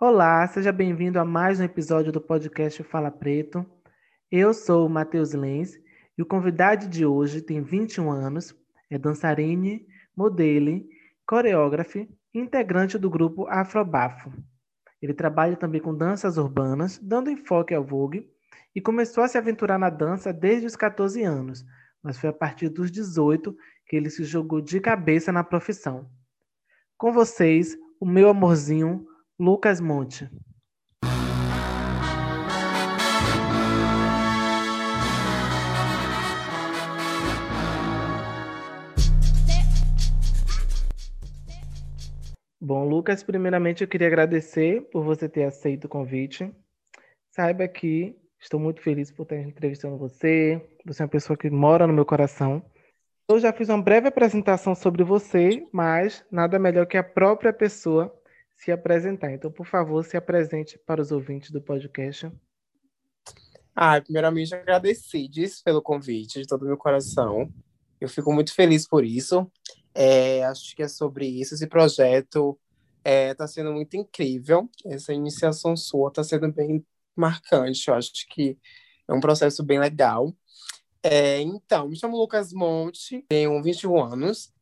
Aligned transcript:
Olá, 0.00 0.46
seja 0.46 0.70
bem-vindo 0.70 1.18
a 1.18 1.24
mais 1.24 1.58
um 1.58 1.64
episódio 1.64 2.12
do 2.12 2.20
podcast 2.20 2.84
Fala 2.84 3.10
Preto. 3.10 3.66
Eu 4.30 4.54
sou 4.54 4.86
o 4.86 4.88
Matheus 4.88 5.32
Lenz 5.32 5.76
e 6.16 6.22
o 6.22 6.24
convidado 6.24 6.86
de 6.86 7.04
hoje 7.04 7.42
tem 7.42 7.60
21 7.60 8.08
anos, 8.08 8.54
é 8.88 8.96
dançarine, 8.96 9.84
modelo, 10.16 10.84
coreógrafo 11.26 11.98
e 11.98 12.08
integrante 12.32 12.96
do 12.96 13.10
grupo 13.10 13.48
Afrobafo. 13.48 14.32
Ele 15.02 15.12
trabalha 15.12 15.56
também 15.56 15.80
com 15.80 15.92
danças 15.92 16.38
urbanas, 16.38 16.96
dando 17.02 17.28
enfoque 17.28 17.74
ao 17.74 17.82
Vogue, 17.82 18.24
e 18.76 18.80
começou 18.80 19.24
a 19.24 19.28
se 19.28 19.36
aventurar 19.36 19.80
na 19.80 19.90
dança 19.90 20.32
desde 20.32 20.64
os 20.64 20.76
14 20.76 21.24
anos, 21.24 21.64
mas 22.00 22.16
foi 22.16 22.30
a 22.30 22.32
partir 22.32 22.68
dos 22.68 22.88
18 22.92 23.52
que 23.84 23.96
ele 23.96 24.10
se 24.10 24.22
jogou 24.22 24.60
de 24.60 24.78
cabeça 24.78 25.32
na 25.32 25.42
profissão. 25.42 26.08
Com 26.96 27.10
vocês, 27.10 27.76
o 27.98 28.06
meu 28.06 28.28
amorzinho, 28.28 29.07
Lucas 29.40 29.80
Monte. 29.80 30.28
Bom, 42.60 42.84
Lucas, 42.84 43.22
primeiramente 43.22 43.82
eu 43.82 43.88
queria 43.88 44.08
agradecer 44.08 44.82
por 44.90 45.04
você 45.04 45.28
ter 45.28 45.44
aceito 45.44 45.84
o 45.84 45.88
convite. 45.88 46.52
Saiba 47.30 47.68
que 47.68 48.16
estou 48.40 48.58
muito 48.58 48.82
feliz 48.82 49.12
por 49.12 49.22
estar 49.22 49.36
entrevistando 49.36 49.96
você. 49.96 50.60
Você 50.84 51.02
é 51.02 51.04
uma 51.04 51.08
pessoa 51.08 51.36
que 51.36 51.48
mora 51.48 51.86
no 51.86 51.92
meu 51.92 52.04
coração. 52.04 52.60
Eu 53.30 53.38
já 53.38 53.52
fiz 53.52 53.68
uma 53.68 53.80
breve 53.80 54.08
apresentação 54.08 54.74
sobre 54.74 55.04
você, 55.04 55.64
mas 55.72 56.26
nada 56.28 56.58
melhor 56.58 56.86
que 56.86 56.96
a 56.96 57.04
própria 57.04 57.52
pessoa 57.52 58.12
se 58.58 58.72
apresentar. 58.72 59.32
Então, 59.32 59.50
por 59.50 59.66
favor, 59.66 60.04
se 60.04 60.16
apresente 60.16 60.78
para 60.78 61.00
os 61.00 61.12
ouvintes 61.12 61.50
do 61.50 61.62
podcast. 61.62 62.30
Ah, 63.74 64.00
primeiramente 64.00 64.54
agradecer 64.54 65.28
pelo 65.64 65.80
convite 65.80 66.40
de 66.40 66.46
todo 66.46 66.62
o 66.62 66.66
meu 66.66 66.76
coração. 66.76 67.48
Eu 68.00 68.08
fico 68.08 68.32
muito 68.32 68.52
feliz 68.52 68.86
por 68.86 69.04
isso. 69.04 69.50
É, 69.94 70.44
acho 70.44 70.74
que 70.74 70.82
é 70.82 70.88
sobre 70.88 71.26
isso. 71.26 71.54
Esse 71.54 71.66
projeto 71.66 72.58
está 72.98 73.10
é, 73.10 73.34
tá 73.34 73.46
sendo 73.46 73.72
muito 73.72 73.96
incrível. 73.96 74.68
Essa 74.84 75.12
iniciação 75.12 75.76
sua 75.76 76.08
está 76.08 76.24
sendo 76.24 76.52
bem 76.52 76.84
marcante. 77.14 77.88
Eu 77.88 77.94
acho 77.94 78.10
que 78.28 78.58
é 79.06 79.14
um 79.14 79.20
processo 79.20 79.62
bem 79.62 79.78
legal. 79.78 80.34
É, 81.00 81.40
então, 81.40 81.88
me 81.88 81.96
chamo 81.96 82.16
Lucas 82.16 82.52
Monte, 82.52 83.24
tenho 83.28 83.62
21 83.62 84.02
anos, 84.02 84.52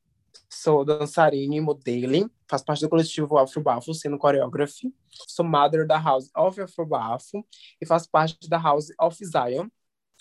Sou 0.62 0.86
dançarina 0.86 1.54
e 1.54 1.60
modelo, 1.60 2.30
faço 2.48 2.64
parte 2.64 2.80
do 2.80 2.88
coletivo 2.88 3.36
Afro 3.36 3.60
Bafo, 3.60 3.92
sendo 3.92 4.16
coreógrafa. 4.16 4.90
Sou 5.28 5.44
mother 5.44 5.86
da 5.86 5.98
House 5.98 6.30
of 6.34 6.58
Afro 6.58 6.86
Bafo 6.86 7.46
e 7.78 7.84
faço 7.84 8.08
parte 8.10 8.48
da 8.48 8.56
House 8.56 8.88
of 8.98 9.22
Zion, 9.22 9.68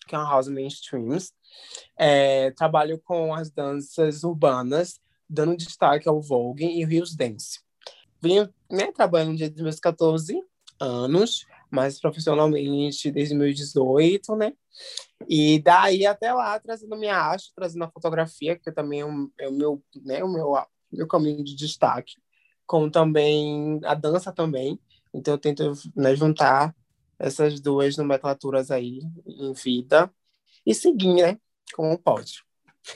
que 0.05 0.13
é 0.13 0.17
uma 0.17 0.29
house 0.29 0.49
mainstreams. 0.49 1.31
É, 1.97 2.51
trabalho 2.51 2.99
com 2.99 3.33
as 3.33 3.49
danças 3.49 4.25
urbanas, 4.25 4.99
dando 5.27 5.55
destaque 5.55 6.09
ao 6.09 6.21
Vogue 6.21 6.65
e 6.65 6.83
Rios 6.83 7.15
Dance. 7.15 7.61
Vim 8.21 8.39
né, 8.69 8.91
trabalhando 8.91 9.37
desde 9.37 9.63
meus 9.63 9.79
14 9.79 10.37
anos, 10.81 11.45
mas 11.69 11.99
profissionalmente 11.99 13.11
desde 13.11 13.37
2018, 13.37 14.35
né? 14.35 14.53
E 15.27 15.59
daí 15.59 16.05
até 16.05 16.33
lá, 16.33 16.59
trazendo 16.59 16.97
minha 16.97 17.15
arte, 17.15 17.51
trazendo 17.55 17.85
a 17.85 17.91
fotografia, 17.91 18.57
que 18.57 18.71
também 18.71 19.01
é 19.01 19.05
o, 19.05 19.31
é 19.39 19.47
o 19.47 19.51
meu, 19.53 19.83
né, 20.03 20.23
o 20.23 20.31
meu, 20.31 20.53
meu 20.91 21.07
caminho 21.07 21.43
de 21.43 21.55
destaque, 21.55 22.15
como 22.65 22.91
também 22.91 23.79
a 23.83 23.93
dança 23.93 24.31
também. 24.31 24.79
Então 25.13 25.33
eu 25.33 25.37
tento 25.37 25.73
né, 25.95 26.15
juntar 26.15 26.75
essas 27.17 27.59
duas 27.61 27.95
nomenclaturas 27.97 28.69
aí 28.71 28.99
em 29.25 29.53
vida 29.53 30.11
e 30.65 30.73
seguir, 30.73 31.13
né? 31.13 31.39
Como 31.73 31.97
pode. 31.97 32.43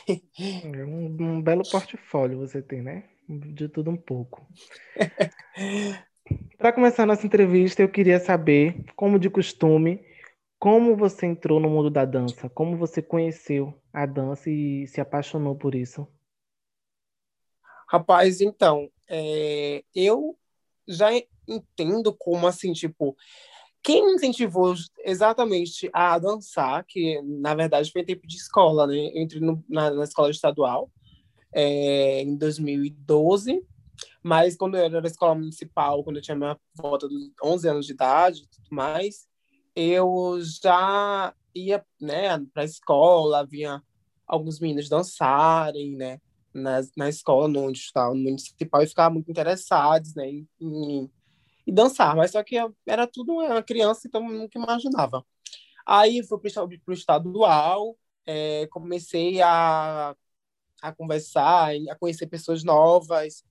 É 0.08 0.86
um, 0.86 1.18
um 1.20 1.42
belo 1.42 1.64
portfólio 1.70 2.40
você 2.40 2.62
tem, 2.62 2.82
né? 2.82 3.10
De 3.28 3.70
tudo 3.70 3.92
um 3.92 3.98
pouco. 3.98 4.48
Para 6.60 6.74
começar 6.74 7.06
nossa 7.06 7.26
entrevista, 7.26 7.82
eu 7.82 7.88
queria 7.88 8.20
saber, 8.20 8.84
como 8.94 9.18
de 9.18 9.30
costume, 9.30 10.06
como 10.60 10.94
você 10.94 11.26
entrou 11.26 11.58
no 11.58 11.70
mundo 11.70 11.90
da 11.90 12.04
dança? 12.04 12.50
Como 12.50 12.76
você 12.76 13.02
conheceu 13.02 13.74
a 13.94 14.06
dança 14.06 14.50
e 14.50 14.86
se 14.86 15.00
apaixonou 15.00 15.56
por 15.56 15.74
isso? 15.74 16.06
Rapaz, 17.88 18.42
então, 18.42 18.92
é, 19.08 19.86
eu 19.96 20.38
já 20.86 21.12
entendo 21.48 22.14
como 22.14 22.46
assim, 22.46 22.74
tipo, 22.74 23.16
quem 23.82 24.16
incentivou 24.16 24.76
exatamente 25.06 25.90
a 25.94 26.20
dançar, 26.20 26.84
que 26.84 27.22
na 27.22 27.56
verdade 27.56 27.90
foi 27.90 28.04
tempo 28.04 28.28
de 28.28 28.36
escola, 28.36 28.86
né? 28.86 28.98
Eu 29.16 29.22
entrei 29.22 29.40
no, 29.40 29.64
na, 29.70 29.92
na 29.92 30.04
escola 30.04 30.30
estadual 30.30 30.92
é, 31.54 32.22
em 32.22 32.36
2012 32.36 33.66
mas 34.24 34.56
quando 34.56 34.76
eu 34.76 34.84
era 34.86 35.02
na 35.02 35.08
escola 35.08 35.36
municipal, 35.36 36.04
quando 36.04 36.18
eu 36.18 36.22
tinha 36.22 36.36
minha 36.36 36.58
volta 36.76 37.08
dos 37.08 37.32
11 37.44 37.70
anos 37.70 37.86
de 37.86 37.94
idade 37.94 38.44
e 38.44 38.48
tudo 38.48 38.68
mais, 38.72 39.28
eu 39.76 40.40
já 40.42 41.34
ia, 41.56 41.84
né, 42.00 42.38
para 42.54 42.64
a 42.64 42.66
escola, 42.66 43.46
via 43.46 43.82
alguns 44.28 44.60
meninos 44.60 44.90
dançarem, 44.90 45.96
né, 45.96 46.20
na, 46.54 46.82
na 46.98 47.10
escola 47.10 47.48
onde 47.60 47.80
estava 47.80 48.14
no 48.14 48.22
municipal 48.22 48.82
e 48.82 48.88
ficava 48.88 49.14
muito 49.14 49.30
interessados, 49.30 50.16
né, 50.16 50.30
em, 50.30 50.48
em, 50.60 51.12
em, 51.68 51.74
dançar, 51.74 52.16
mas 52.16 52.32
só 52.32 52.44
que 52.44 52.56
eu, 52.56 52.76
era 52.86 53.08
tudo 53.08 53.34
uma 53.34 53.64
criança, 53.64 54.08
então 54.08 54.28
nunca 54.28 54.58
imaginava. 54.58 55.26
Aí 55.86 56.24
fui 56.24 56.40
para 56.40 56.64
o 56.88 56.94
estadual, 56.94 57.98
é, 58.26 58.68
comecei 58.68 59.42
a, 59.42 60.16
a 60.82 60.92
conversar, 60.94 61.72
a 61.90 61.96
conhecer 61.96 62.28
pessoas 62.28 62.64
novas, 62.64 63.44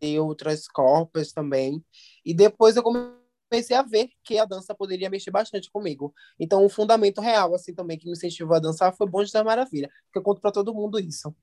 e 0.00 0.18
outras 0.18 0.68
corpas 0.68 1.32
também. 1.32 1.84
E 2.24 2.34
depois 2.34 2.76
eu 2.76 2.82
comecei 2.82 3.76
a 3.76 3.82
ver 3.82 4.10
que 4.24 4.38
a 4.38 4.44
dança 4.44 4.74
poderia 4.74 5.08
mexer 5.10 5.30
bastante 5.30 5.70
comigo. 5.70 6.14
Então, 6.38 6.64
o 6.64 6.68
fundamento 6.68 7.20
real, 7.20 7.54
assim, 7.54 7.74
também, 7.74 7.98
que 7.98 8.06
me 8.06 8.12
incentivou 8.12 8.56
a 8.56 8.60
dançar 8.60 8.94
foi 8.94 9.06
Bonde 9.08 9.32
da 9.32 9.44
Maravilha, 9.44 9.90
porque 10.06 10.18
eu 10.18 10.22
conto 10.22 10.40
para 10.40 10.52
todo 10.52 10.74
mundo 10.74 10.98
isso. 10.98 11.34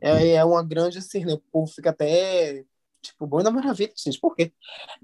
É, 0.00 0.34
é 0.34 0.44
uma 0.44 0.62
grande, 0.62 0.98
assim, 0.98 1.24
né? 1.24 1.34
O 1.34 1.38
povo 1.38 1.70
fica 1.72 1.90
até, 1.90 2.64
tipo, 3.02 3.26
Bonde 3.26 3.44
da 3.44 3.50
Maravilha, 3.50 3.92
gente, 3.96 4.20
por 4.20 4.34
quê? 4.34 4.52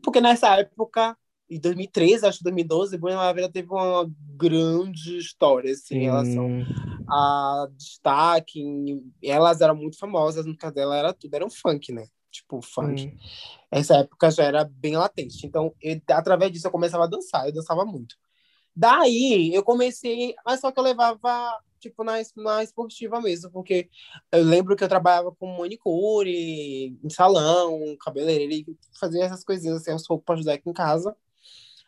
Porque 0.03 0.21
nessa 0.21 0.57
época, 0.59 1.17
em 1.51 1.61
2013, 1.61 2.27
acho 2.27 2.39
que 2.39 2.45
2012, 2.45 2.97
Bonde 2.97 3.15
da 3.15 3.21
Maravilha 3.21 3.53
teve 3.53 3.69
uma 3.69 4.11
grande 4.37 5.19
história, 5.19 5.73
assim, 5.73 5.97
em 5.97 6.05
relação 6.05 6.65
a 7.09 7.69
destaque. 7.77 9.03
Elas 9.23 9.61
eram 9.61 9.77
muito 9.77 9.99
famosas, 9.99 10.41
as 10.41 10.47
músicas 10.47 10.73
dela 10.73 10.97
era 10.97 11.13
tudo, 11.13 11.35
era 11.35 11.45
um 11.45 11.51
funk, 11.51 11.93
né? 11.93 12.07
Tipo 12.35 12.61
funk. 12.61 13.07
Hum. 13.07 13.19
Essa 13.71 13.99
época 13.99 14.31
já 14.31 14.45
era 14.45 14.65
bem 14.65 14.97
latente. 14.97 15.47
Então, 15.47 15.75
eu, 15.81 16.01
através 16.11 16.53
disso, 16.53 16.67
eu 16.67 16.71
começava 16.71 17.05
a 17.05 17.09
dançar. 17.09 17.47
Eu 17.47 17.53
dançava 17.53 17.85
muito. 17.85 18.17
Daí, 18.75 19.55
eu 19.55 19.63
comecei... 19.63 20.35
Mas 20.45 20.61
só 20.61 20.73
que 20.73 20.79
eu 20.79 20.85
levava, 20.85 21.61
tipo, 21.81 22.03
na, 22.05 22.15
na 22.37 22.63
esportiva 22.63 23.21
mesmo. 23.21 23.51
Porque 23.51 23.89
eu 24.33 24.43
lembro 24.43 24.77
que 24.77 24.85
eu 24.85 24.89
trabalhava 24.89 25.33
com 25.33 25.59
manicure, 25.59 26.99
em 27.03 27.11
salão, 27.11 27.97
cabeleireiro. 28.01 28.77
Fazia 28.99 29.25
essas 29.25 29.45
coisinhas, 29.45 29.77
assim, 29.77 29.93
aos 29.93 30.07
poucos 30.07 30.25
pra 30.25 30.35
ajudar 30.35 30.55
aqui 30.55 30.69
em 30.69 30.73
casa. 30.73 31.17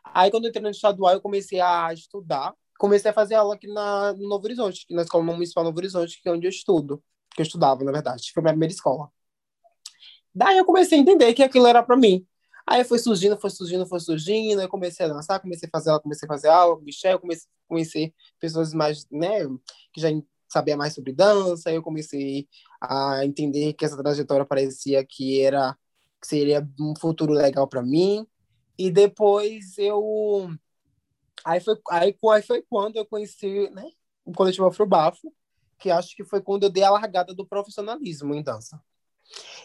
Aí, 0.05 0.31
quando 0.31 0.45
eu 0.45 0.51
entrei 0.51 0.63
no 0.63 0.71
estadual, 0.71 1.13
eu 1.15 1.21
comecei 1.21 1.61
a 1.61 1.93
estudar. 1.93 2.55
Comecei 2.79 3.11
a 3.11 3.15
fazer 3.15 3.35
aula 3.35 3.55
aqui 3.55 3.67
na, 3.67 4.13
no 4.13 4.29
Novo 4.29 4.45
Horizonte, 4.45 4.87
na 4.91 5.03
Escola 5.03 5.25
Municipal 5.25 5.65
Novo 5.65 5.79
Horizonte, 5.79 6.21
que 6.23 6.29
é 6.29 6.33
onde 6.33 6.47
eu 6.47 6.51
estudo. 6.51 7.03
Que 7.35 7.43
eu 7.43 7.45
estudava, 7.45 7.83
na 7.83 7.93
verdade. 7.93 8.31
Foi 8.33 8.41
a 8.41 8.45
minha 8.45 8.53
primeira 8.53 8.73
escola. 8.73 9.11
Daí 10.37 10.59
eu 10.59 10.67
comecei 10.67 10.99
a 10.99 11.01
entender 11.01 11.33
que 11.33 11.43
aquilo 11.43 11.67
era 11.67 11.83
para 11.83 11.97
mim. 11.97 12.27
Aí 12.67 12.85
foi 12.85 12.99
surgindo, 12.99 13.39
foi 13.39 13.49
surgindo, 13.49 13.87
foi 13.87 13.99
surgindo, 14.01 14.61
eu 14.61 14.69
comecei 14.69 15.07
a 15.07 15.09
dançar, 15.09 15.41
comecei 15.41 15.67
a 15.67 15.71
fazer 15.71 15.89
aula, 15.89 16.03
comecei 16.03 16.27
a 16.27 16.29
fazer 16.29 16.49
aula, 16.49 16.79
Michel, 16.83 17.19
comecei 17.19 17.49
a 17.49 17.69
conhecer 17.69 18.15
pessoas 18.39 18.75
mais, 18.75 19.07
né, 19.11 19.47
que 19.95 20.01
já 20.01 20.09
sabia 20.47 20.77
mais 20.77 20.95
sobre 20.95 21.15
dança, 21.15 21.73
eu 21.73 21.83
comecei 21.83 22.47
a 22.79 23.25
entender 23.25 23.73
que 23.73 23.85
essa 23.87 23.97
trajetória 23.97 24.45
parecia 24.45 25.03
que 25.07 25.41
era 25.41 25.75
que 26.21 26.27
seria 26.27 26.69
um 26.79 26.95
futuro 26.99 27.33
legal 27.33 27.67
para 27.67 27.83
mim. 27.83 28.27
E 28.77 28.91
depois 28.91 29.79
eu 29.79 30.51
aí 31.45 31.61
foi 31.61 31.77
aí, 31.91 32.15
aí 32.33 32.43
foi 32.43 32.63
quando 32.69 32.97
eu 32.97 33.07
conheci, 33.07 33.71
né, 33.71 33.91
o 34.23 34.33
coletivo 34.33 34.67
Afrobafo, 34.67 35.33
que 35.79 35.91
acho 35.91 36.15
que 36.15 36.25
foi 36.25 36.43
quando 36.43 36.65
eu 36.65 36.71
dei 36.71 36.83
a 36.83 36.91
largada 36.91 37.33
do 37.35 37.47
profissionalismo 37.47 38.35
em 38.35 38.43
dança. 38.43 38.79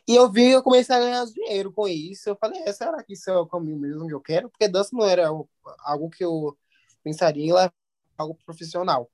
E 0.07 0.15
eu 0.15 0.31
vi, 0.31 0.51
eu 0.51 0.63
comecei 0.63 0.95
a 0.95 0.99
ganhar 0.99 1.25
dinheiro 1.25 1.71
com 1.71 1.87
isso. 1.87 2.29
Eu 2.29 2.35
falei, 2.35 2.61
é, 2.63 2.73
será 2.73 3.03
que 3.03 3.13
isso 3.13 3.29
é 3.29 3.37
o 3.37 3.45
caminho 3.45 3.77
mesmo 3.77 4.07
que 4.07 4.13
eu 4.13 4.21
quero? 4.21 4.49
Porque 4.49 4.67
dança 4.67 4.89
não 4.93 5.05
era 5.05 5.27
algo 5.27 6.09
que 6.09 6.23
eu 6.23 6.57
pensaria 7.03 7.45
em 7.45 7.53
levar 7.53 7.73
algo 8.17 8.37
profissional. 8.45 9.09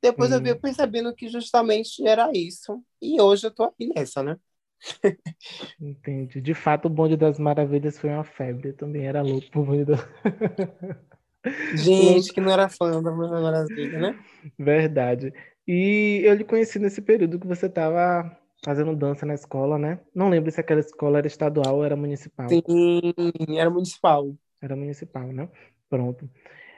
Depois 0.00 0.30
hum. 0.30 0.34
eu 0.34 0.42
vi 0.42 0.54
percebendo 0.54 1.14
que 1.14 1.28
justamente 1.28 2.06
era 2.06 2.30
isso. 2.34 2.82
E 3.00 3.20
hoje 3.20 3.46
eu 3.46 3.50
tô 3.50 3.64
aqui 3.64 3.92
nessa, 3.94 4.22
né? 4.22 4.36
Entendi. 5.80 6.40
De 6.40 6.54
fato, 6.54 6.86
o 6.86 6.90
Bonde 6.90 7.16
das 7.16 7.38
Maravilhas 7.38 7.98
foi 7.98 8.10
uma 8.10 8.24
febre. 8.24 8.70
Eu 8.70 8.76
também 8.76 9.06
era 9.06 9.22
louco 9.22 9.48
por 9.50 9.64
Bonde 9.64 9.84
das... 9.84 10.00
Gente, 11.74 12.32
que 12.32 12.40
não 12.40 12.52
era 12.52 12.68
fã 12.68 13.02
da 13.02 13.10
Bonde 13.10 13.30
das 13.30 13.42
Maravilhas, 13.42 14.00
né? 14.00 14.24
Verdade. 14.58 15.32
E 15.66 16.22
eu 16.24 16.34
lhe 16.34 16.44
conheci 16.44 16.78
nesse 16.78 17.00
período 17.00 17.38
que 17.38 17.46
você 17.46 17.66
estava 17.66 18.36
fazendo 18.62 18.94
dança 18.94 19.26
na 19.26 19.34
escola, 19.34 19.78
né? 19.78 19.98
Não 20.14 20.28
lembro 20.28 20.50
se 20.50 20.60
aquela 20.60 20.80
escola 20.80 21.18
era 21.18 21.26
estadual 21.26 21.76
ou 21.76 21.84
era 21.84 21.96
municipal. 21.96 22.48
Sim, 22.48 23.12
era 23.58 23.68
municipal. 23.68 24.34
Era 24.60 24.76
municipal, 24.76 25.26
né? 25.26 25.48
Pronto. 25.90 26.30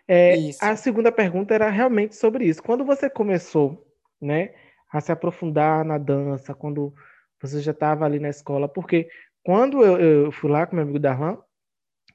É, 0.08 0.34
a 0.60 0.76
segunda 0.76 1.12
pergunta 1.12 1.54
era 1.54 1.70
realmente 1.70 2.16
sobre 2.16 2.46
isso. 2.46 2.62
Quando 2.62 2.84
você 2.84 3.08
começou, 3.08 3.86
né, 4.20 4.54
a 4.90 5.00
se 5.00 5.12
aprofundar 5.12 5.84
na 5.84 5.98
dança, 5.98 6.54
quando 6.54 6.94
você 7.40 7.60
já 7.60 7.72
estava 7.72 8.04
ali 8.04 8.18
na 8.18 8.28
escola, 8.28 8.68
porque 8.68 9.08
quando 9.42 9.82
eu, 9.82 9.98
eu 9.98 10.32
fui 10.32 10.50
lá 10.50 10.66
com 10.66 10.76
meu 10.76 10.82
amigo 10.82 10.98
Darlan, 10.98 11.38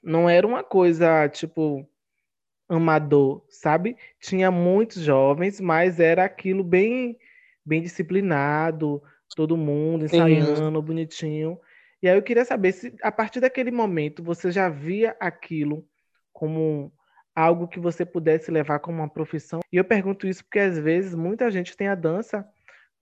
não 0.02 0.30
era 0.30 0.46
uma 0.46 0.64
coisa 0.64 1.28
tipo 1.30 1.88
amador, 2.68 3.44
sabe? 3.50 3.98
Tinha 4.20 4.50
muitos 4.50 5.02
jovens, 5.02 5.60
mas 5.60 6.00
era 6.00 6.24
aquilo 6.24 6.64
bem 6.64 7.18
bem 7.66 7.82
disciplinado, 7.84 9.02
todo 9.36 9.58
mundo 9.58 10.06
ensaiando, 10.06 10.80
Sim. 10.80 10.86
bonitinho. 10.86 11.60
E 12.02 12.08
aí 12.08 12.18
eu 12.18 12.24
queria 12.24 12.46
saber 12.46 12.72
se 12.72 12.96
a 13.02 13.12
partir 13.12 13.40
daquele 13.40 13.72
momento 13.72 14.24
você 14.24 14.52
já 14.52 14.70
via 14.70 15.16
aquilo 15.20 15.86
como 16.32 16.92
algo 17.36 17.68
que 17.68 17.80
você 17.80 18.06
pudesse 18.06 18.52
levar 18.52 18.80
como 18.80 18.98
uma 18.98 19.10
profissão. 19.10 19.60
E 19.72 19.78
eu 19.78 19.84
pergunto 19.84 20.28
isso 20.28 20.44
porque 20.44 20.60
às 20.60 20.78
vezes 20.78 21.14
muita 21.14 21.52
gente 21.52 21.76
tem 21.76 21.88
a 21.88 21.96
dança 21.96 22.48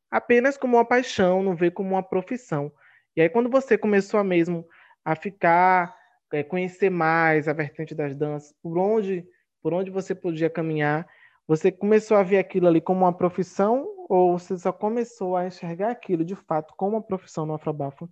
apenas 0.09 0.57
como 0.57 0.77
uma 0.77 0.85
paixão, 0.85 1.43
não 1.43 1.55
vê 1.55 1.69
como 1.69 1.89
uma 1.89 2.03
profissão. 2.03 2.71
E 3.15 3.21
aí 3.21 3.29
quando 3.29 3.49
você 3.49 3.77
começou 3.77 4.19
a 4.19 4.23
mesmo 4.23 4.65
a 5.03 5.15
ficar, 5.15 5.95
é, 6.33 6.43
conhecer 6.43 6.89
mais 6.89 7.47
a 7.47 7.53
vertente 7.53 7.95
das 7.95 8.15
danças, 8.15 8.53
por 8.61 8.77
onde, 8.77 9.25
por 9.61 9.73
onde 9.73 9.89
você 9.89 10.13
podia 10.13 10.49
caminhar, 10.49 11.07
você 11.47 11.71
começou 11.71 12.17
a 12.17 12.23
ver 12.23 12.37
aquilo 12.39 12.67
ali 12.67 12.81
como 12.81 13.05
uma 13.05 13.15
profissão 13.15 13.87
ou 14.07 14.39
você 14.39 14.57
só 14.57 14.71
começou 14.71 15.35
a 15.35 15.47
enxergar 15.47 15.91
aquilo 15.91 16.23
de 16.23 16.35
fato 16.35 16.73
como 16.77 16.95
uma 16.95 17.01
profissão 17.01 17.45
no 17.45 17.53
Afrobafo? 17.53 18.09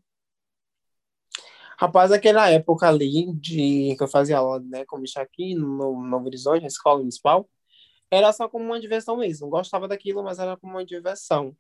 Rapaz, 1.77 2.12
aquela 2.12 2.50
época 2.50 2.88
ali 2.88 3.33
de 3.33 3.95
que 3.97 4.03
eu 4.03 4.07
fazia 4.07 4.38
aula 4.38 4.59
né, 4.62 4.86
com 4.86 5.00
bicho 5.00 5.19
aqui 5.19 5.53
no 5.56 6.01
Novo 6.03 6.25
Horizonte, 6.27 6.62
na 6.62 6.68
escola 6.68 7.00
municipal, 7.00 7.50
era 8.09 8.31
só 8.31 8.47
como 8.47 8.65
uma 8.65 8.80
diversão 8.80 9.18
mesmo. 9.18 9.50
Gostava 9.50 9.88
daquilo, 9.88 10.24
mas 10.24 10.39
era 10.39 10.57
como 10.57 10.74
uma 10.74 10.86
diversão. 10.86 11.56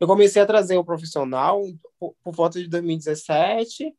Eu 0.00 0.06
comecei 0.06 0.42
a 0.42 0.46
trazer 0.46 0.76
o 0.76 0.84
profissional 0.84 1.62
por, 1.98 2.14
por 2.22 2.34
volta 2.34 2.60
de 2.60 2.68
2017, 2.68 3.94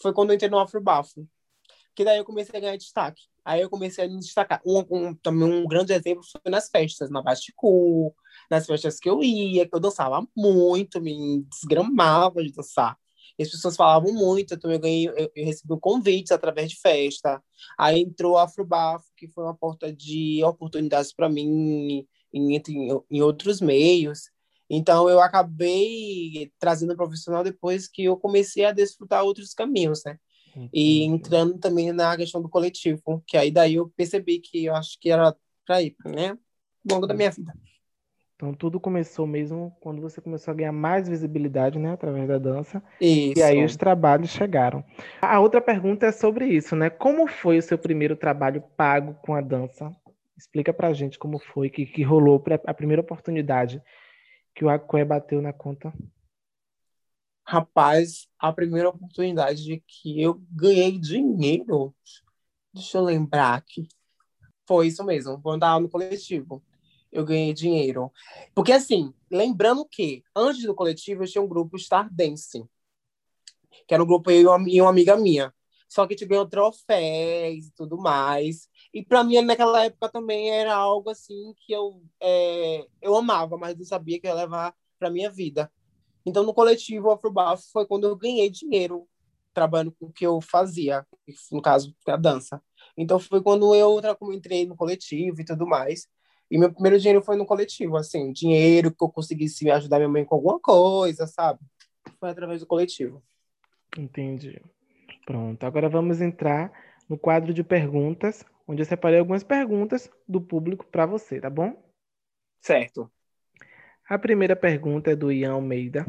foi 0.00 0.12
quando 0.12 0.30
eu 0.30 0.34
entrei 0.36 0.50
no 0.50 0.58
Afrobafo. 0.58 1.28
Que 1.94 2.04
daí 2.04 2.18
eu 2.18 2.24
comecei 2.24 2.56
a 2.56 2.60
ganhar 2.60 2.76
destaque. 2.76 3.22
Aí 3.44 3.60
eu 3.60 3.70
comecei 3.70 4.04
a 4.04 4.08
me 4.08 4.18
destacar. 4.18 4.60
Um, 4.66 4.84
um, 4.90 5.14
também 5.14 5.44
um 5.44 5.66
grande 5.66 5.92
exemplo 5.92 6.22
foi 6.24 6.50
nas 6.50 6.68
festas, 6.70 7.10
na 7.10 7.22
Basticu, 7.22 8.14
nas 8.52 8.66
festas 8.66 9.00
que 9.00 9.08
eu 9.08 9.22
ia, 9.22 9.66
que 9.66 9.74
eu 9.74 9.80
dançava 9.80 10.26
muito, 10.36 11.00
me 11.00 11.42
desgramava 11.50 12.44
de 12.44 12.52
dançar. 12.52 12.98
E 13.38 13.42
as 13.42 13.50
pessoas 13.50 13.74
falavam 13.74 14.12
muito, 14.12 14.52
então 14.52 14.70
eu 14.70 14.78
ganhei, 14.78 15.08
eu, 15.08 15.32
eu 15.34 15.44
recebi 15.46 15.74
convites 15.80 16.30
através 16.30 16.70
de 16.70 16.78
festa. 16.78 17.42
Aí 17.78 18.02
entrou 18.02 18.36
a 18.36 18.44
Afrobafo, 18.44 19.06
que 19.16 19.26
foi 19.26 19.44
uma 19.44 19.56
porta 19.56 19.90
de 19.90 20.44
oportunidades 20.44 21.14
para 21.14 21.30
mim 21.30 22.06
em, 22.30 22.54
em, 22.54 22.62
em 23.10 23.22
outros 23.22 23.62
meios. 23.62 24.30
Então 24.68 25.08
eu 25.08 25.18
acabei 25.18 26.52
trazendo 26.58 26.92
um 26.92 26.96
profissional 26.96 27.42
depois 27.42 27.88
que 27.88 28.04
eu 28.04 28.18
comecei 28.18 28.66
a 28.66 28.72
desfrutar 28.72 29.24
outros 29.24 29.54
caminhos, 29.54 30.02
né? 30.04 30.18
E 30.70 31.04
entrando 31.04 31.58
também 31.58 31.90
na 31.90 32.14
questão 32.18 32.42
do 32.42 32.50
coletivo, 32.50 33.24
que 33.26 33.38
aí 33.38 33.50
daí 33.50 33.76
eu 33.76 33.90
percebi 33.96 34.40
que 34.40 34.66
eu 34.66 34.74
acho 34.74 34.98
que 35.00 35.10
era 35.10 35.34
para 35.64 35.80
ir, 35.80 35.96
né? 36.04 36.36
Ao 36.86 36.96
longo 36.96 37.06
da 37.06 37.14
minha 37.14 37.30
vida. 37.30 37.54
Então 38.42 38.52
tudo 38.52 38.80
começou 38.80 39.24
mesmo 39.24 39.72
quando 39.78 40.02
você 40.02 40.20
começou 40.20 40.50
a 40.50 40.54
ganhar 40.56 40.72
mais 40.72 41.08
visibilidade, 41.08 41.78
né, 41.78 41.92
através 41.92 42.26
da 42.26 42.38
dança. 42.38 42.82
Isso. 43.00 43.38
E 43.38 43.42
aí 43.42 43.64
os 43.64 43.76
trabalhos 43.76 44.30
chegaram. 44.30 44.84
A 45.20 45.38
outra 45.38 45.60
pergunta 45.60 46.06
é 46.06 46.10
sobre 46.10 46.46
isso, 46.46 46.74
né? 46.74 46.90
Como 46.90 47.28
foi 47.28 47.58
o 47.58 47.62
seu 47.62 47.78
primeiro 47.78 48.16
trabalho 48.16 48.60
pago 48.76 49.14
com 49.22 49.36
a 49.36 49.40
dança? 49.40 49.94
Explica 50.36 50.74
pra 50.74 50.92
gente 50.92 51.20
como 51.20 51.38
foi 51.38 51.70
que, 51.70 51.86
que 51.86 52.02
rolou 52.02 52.42
a 52.66 52.74
primeira 52.74 53.00
oportunidade 53.00 53.80
que 54.52 54.64
o 54.64 54.68
Aqué 54.68 55.04
bateu 55.04 55.40
na 55.40 55.52
conta. 55.52 55.92
Rapaz, 57.46 58.26
a 58.40 58.52
primeira 58.52 58.88
oportunidade 58.88 59.62
de 59.62 59.80
que 59.86 60.20
eu 60.20 60.42
ganhei 60.50 60.98
dinheiro, 60.98 61.94
deixa 62.74 62.98
eu 62.98 63.04
lembrar 63.04 63.54
aqui, 63.54 63.86
foi 64.66 64.88
isso 64.88 65.04
mesmo, 65.04 65.40
quando 65.40 65.58
estava 65.58 65.78
no 65.78 65.88
coletivo 65.88 66.60
eu 67.12 67.24
ganhei 67.24 67.52
dinheiro. 67.52 68.10
Porque, 68.54 68.72
assim, 68.72 69.12
lembrando 69.30 69.84
que 69.84 70.24
antes 70.34 70.62
do 70.62 70.74
coletivo 70.74 71.22
eu 71.22 71.28
tinha 71.28 71.42
um 71.42 71.48
grupo 71.48 71.78
Star 71.78 72.08
Dance, 72.12 72.64
que 73.86 73.94
era 73.94 74.02
um 74.02 74.06
grupo 74.06 74.30
eu 74.30 74.40
e 74.66 74.80
uma 74.80 74.90
amiga 74.90 75.16
minha. 75.16 75.54
Só 75.88 76.06
que 76.06 76.14
a 76.14 76.16
gente 76.16 76.26
ganhou 76.26 76.48
troféus 76.48 77.66
e 77.66 77.72
tudo 77.76 77.98
mais. 77.98 78.66
E 78.94 79.04
para 79.04 79.22
mim, 79.22 79.42
naquela 79.42 79.84
época 79.84 80.08
também 80.08 80.50
era 80.50 80.74
algo 80.74 81.10
assim 81.10 81.54
que 81.58 81.72
eu, 81.72 82.02
é, 82.18 82.86
eu 83.02 83.14
amava, 83.14 83.58
mas 83.58 83.76
não 83.76 83.84
sabia 83.84 84.18
que 84.18 84.26
ia 84.26 84.32
levar 84.32 84.74
para 84.98 85.10
minha 85.10 85.30
vida. 85.30 85.70
Então, 86.24 86.44
no 86.44 86.54
coletivo 86.54 87.10
Afrobafo 87.10 87.64
foi 87.70 87.86
quando 87.86 88.06
eu 88.06 88.16
ganhei 88.16 88.48
dinheiro 88.48 89.06
trabalhando 89.52 89.92
com 89.92 90.06
o 90.06 90.12
que 90.12 90.26
eu 90.26 90.40
fazia, 90.40 91.06
no 91.50 91.60
caso, 91.60 91.94
a 92.06 92.16
dança. 92.16 92.62
Então, 92.96 93.18
foi 93.18 93.42
quando 93.42 93.74
eu 93.74 94.00
entrei 94.32 94.64
no 94.66 94.76
coletivo 94.76 95.42
e 95.42 95.44
tudo 95.44 95.66
mais. 95.66 96.08
E 96.52 96.58
meu 96.58 96.70
primeiro 96.70 96.98
dinheiro 96.98 97.22
foi 97.22 97.34
no 97.34 97.46
coletivo, 97.46 97.96
assim, 97.96 98.30
dinheiro 98.30 98.90
que 98.90 99.02
eu 99.02 99.08
conseguisse 99.08 99.70
ajudar 99.70 99.96
minha 99.96 100.08
mãe 100.10 100.22
com 100.22 100.34
alguma 100.34 100.60
coisa, 100.60 101.26
sabe? 101.26 101.60
Foi 102.20 102.28
através 102.28 102.60
do 102.60 102.66
coletivo. 102.66 103.22
Entendi. 103.96 104.60
Pronto, 105.24 105.64
agora 105.64 105.88
vamos 105.88 106.20
entrar 106.20 106.70
no 107.08 107.16
quadro 107.16 107.54
de 107.54 107.64
perguntas, 107.64 108.44
onde 108.68 108.82
eu 108.82 108.84
separei 108.84 109.18
algumas 109.18 109.42
perguntas 109.42 110.10
do 110.28 110.42
público 110.42 110.84
para 110.84 111.06
você, 111.06 111.40
tá 111.40 111.48
bom? 111.48 111.82
Certo. 112.60 113.10
A 114.06 114.18
primeira 114.18 114.54
pergunta 114.54 115.12
é 115.12 115.16
do 115.16 115.32
Ian 115.32 115.52
Almeida. 115.52 116.04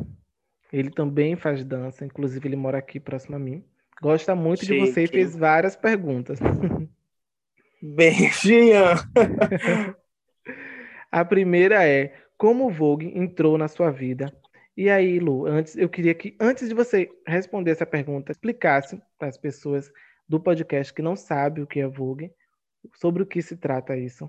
Ele 0.74 0.90
também 0.90 1.38
faz 1.38 1.64
dança, 1.64 2.04
inclusive 2.04 2.50
ele 2.50 2.58
mora 2.58 2.80
aqui 2.80 3.00
próximo 3.00 3.38
a 3.38 3.40
mim. 3.40 3.64
Gosta 4.02 4.36
muito 4.36 4.66
Chique. 4.66 4.74
de 4.74 4.92
você 4.92 5.04
e 5.06 5.08
fez 5.08 5.38
várias 5.38 5.78
perguntas. 5.78 6.38
Beijo, 7.82 8.52
Ian. 8.52 8.96
A 11.12 11.24
primeira 11.24 11.88
é 11.88 12.16
como 12.38 12.68
o 12.68 12.70
Vogue 12.70 13.12
entrou 13.18 13.58
na 13.58 13.68
sua 13.68 13.92
vida. 13.92 14.36
E 14.76 14.90
aí, 14.90 15.20
Lu, 15.20 15.46
antes 15.46 15.78
eu 15.78 15.88
queria 15.88 16.16
que 16.16 16.36
antes 16.40 16.68
de 16.68 16.74
você 16.74 17.10
responder 17.26 17.72
essa 17.72 17.86
pergunta, 17.86 18.32
explicasse 18.32 19.02
para 19.20 19.28
as 19.28 19.38
pessoas 19.38 19.92
do 20.28 20.40
podcast 20.40 20.94
que 20.94 21.02
não 21.02 21.16
sabem 21.16 21.64
o 21.64 21.68
que 21.68 21.80
é 21.80 21.88
Vogue, 21.88 22.32
sobre 22.96 23.22
o 23.22 23.26
que 23.26 23.42
se 23.42 23.56
trata 23.56 23.96
isso. 23.96 24.28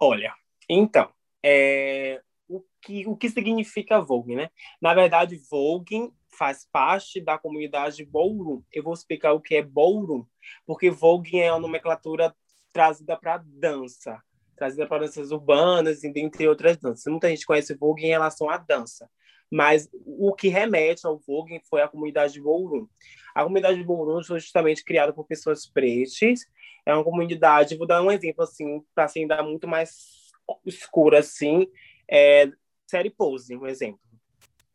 Olha, 0.00 0.34
então, 0.68 1.12
é, 1.42 2.22
o, 2.48 2.64
que, 2.80 3.06
o 3.06 3.16
que 3.16 3.28
significa 3.28 4.00
Vogue, 4.00 4.34
né? 4.34 4.50
Na 4.80 4.94
verdade, 4.94 5.40
Vogue 5.50 6.10
faz 6.38 6.66
parte 6.70 7.20
da 7.20 7.38
comunidade 7.38 8.04
Ballroom. 8.04 8.62
Eu 8.72 8.82
vou 8.82 8.94
explicar 8.94 9.32
o 9.32 9.40
que 9.40 9.56
é 9.56 9.62
Ballroom, 9.62 10.24
porque 10.66 10.90
Vogue 10.90 11.38
é 11.38 11.52
uma 11.52 11.60
nomenclatura 11.60 12.34
trazida 12.72 13.16
para 13.16 13.42
dança 13.44 14.22
trazida 14.56 14.86
para 14.86 15.06
danças 15.06 15.30
urbanas 15.30 16.02
e 16.02 16.12
dentre 16.12 16.48
outras 16.48 16.76
danças. 16.76 17.04
Muita 17.10 17.28
gente 17.28 17.46
conhece 17.46 17.72
o 17.72 17.78
Vogue 17.78 18.04
em 18.04 18.08
relação 18.08 18.48
à 18.48 18.56
dança, 18.56 19.08
mas 19.50 19.88
o 20.04 20.34
que 20.34 20.48
remete 20.48 21.06
ao 21.06 21.18
Vogue 21.18 21.60
foi 21.68 21.82
a 21.82 21.88
comunidade 21.88 22.34
de. 22.34 22.88
A 23.34 23.42
comunidade 23.44 23.78
de 23.78 23.84
foi 24.26 24.40
justamente 24.40 24.82
criada 24.84 25.12
por 25.12 25.26
pessoas 25.26 25.66
pretas, 25.66 26.40
é 26.86 26.94
uma 26.94 27.04
comunidade, 27.04 27.76
vou 27.76 27.86
dar 27.86 28.02
um 28.02 28.10
exemplo 28.10 28.42
assim, 28.42 28.82
para 28.94 29.04
assim, 29.04 29.26
dar 29.26 29.42
muito 29.42 29.68
mais 29.68 30.16
escura 30.64 31.18
assim, 31.18 31.66
é, 32.08 32.50
série 32.86 33.10
Pose, 33.10 33.56
um 33.56 33.66
exemplo. 33.66 34.00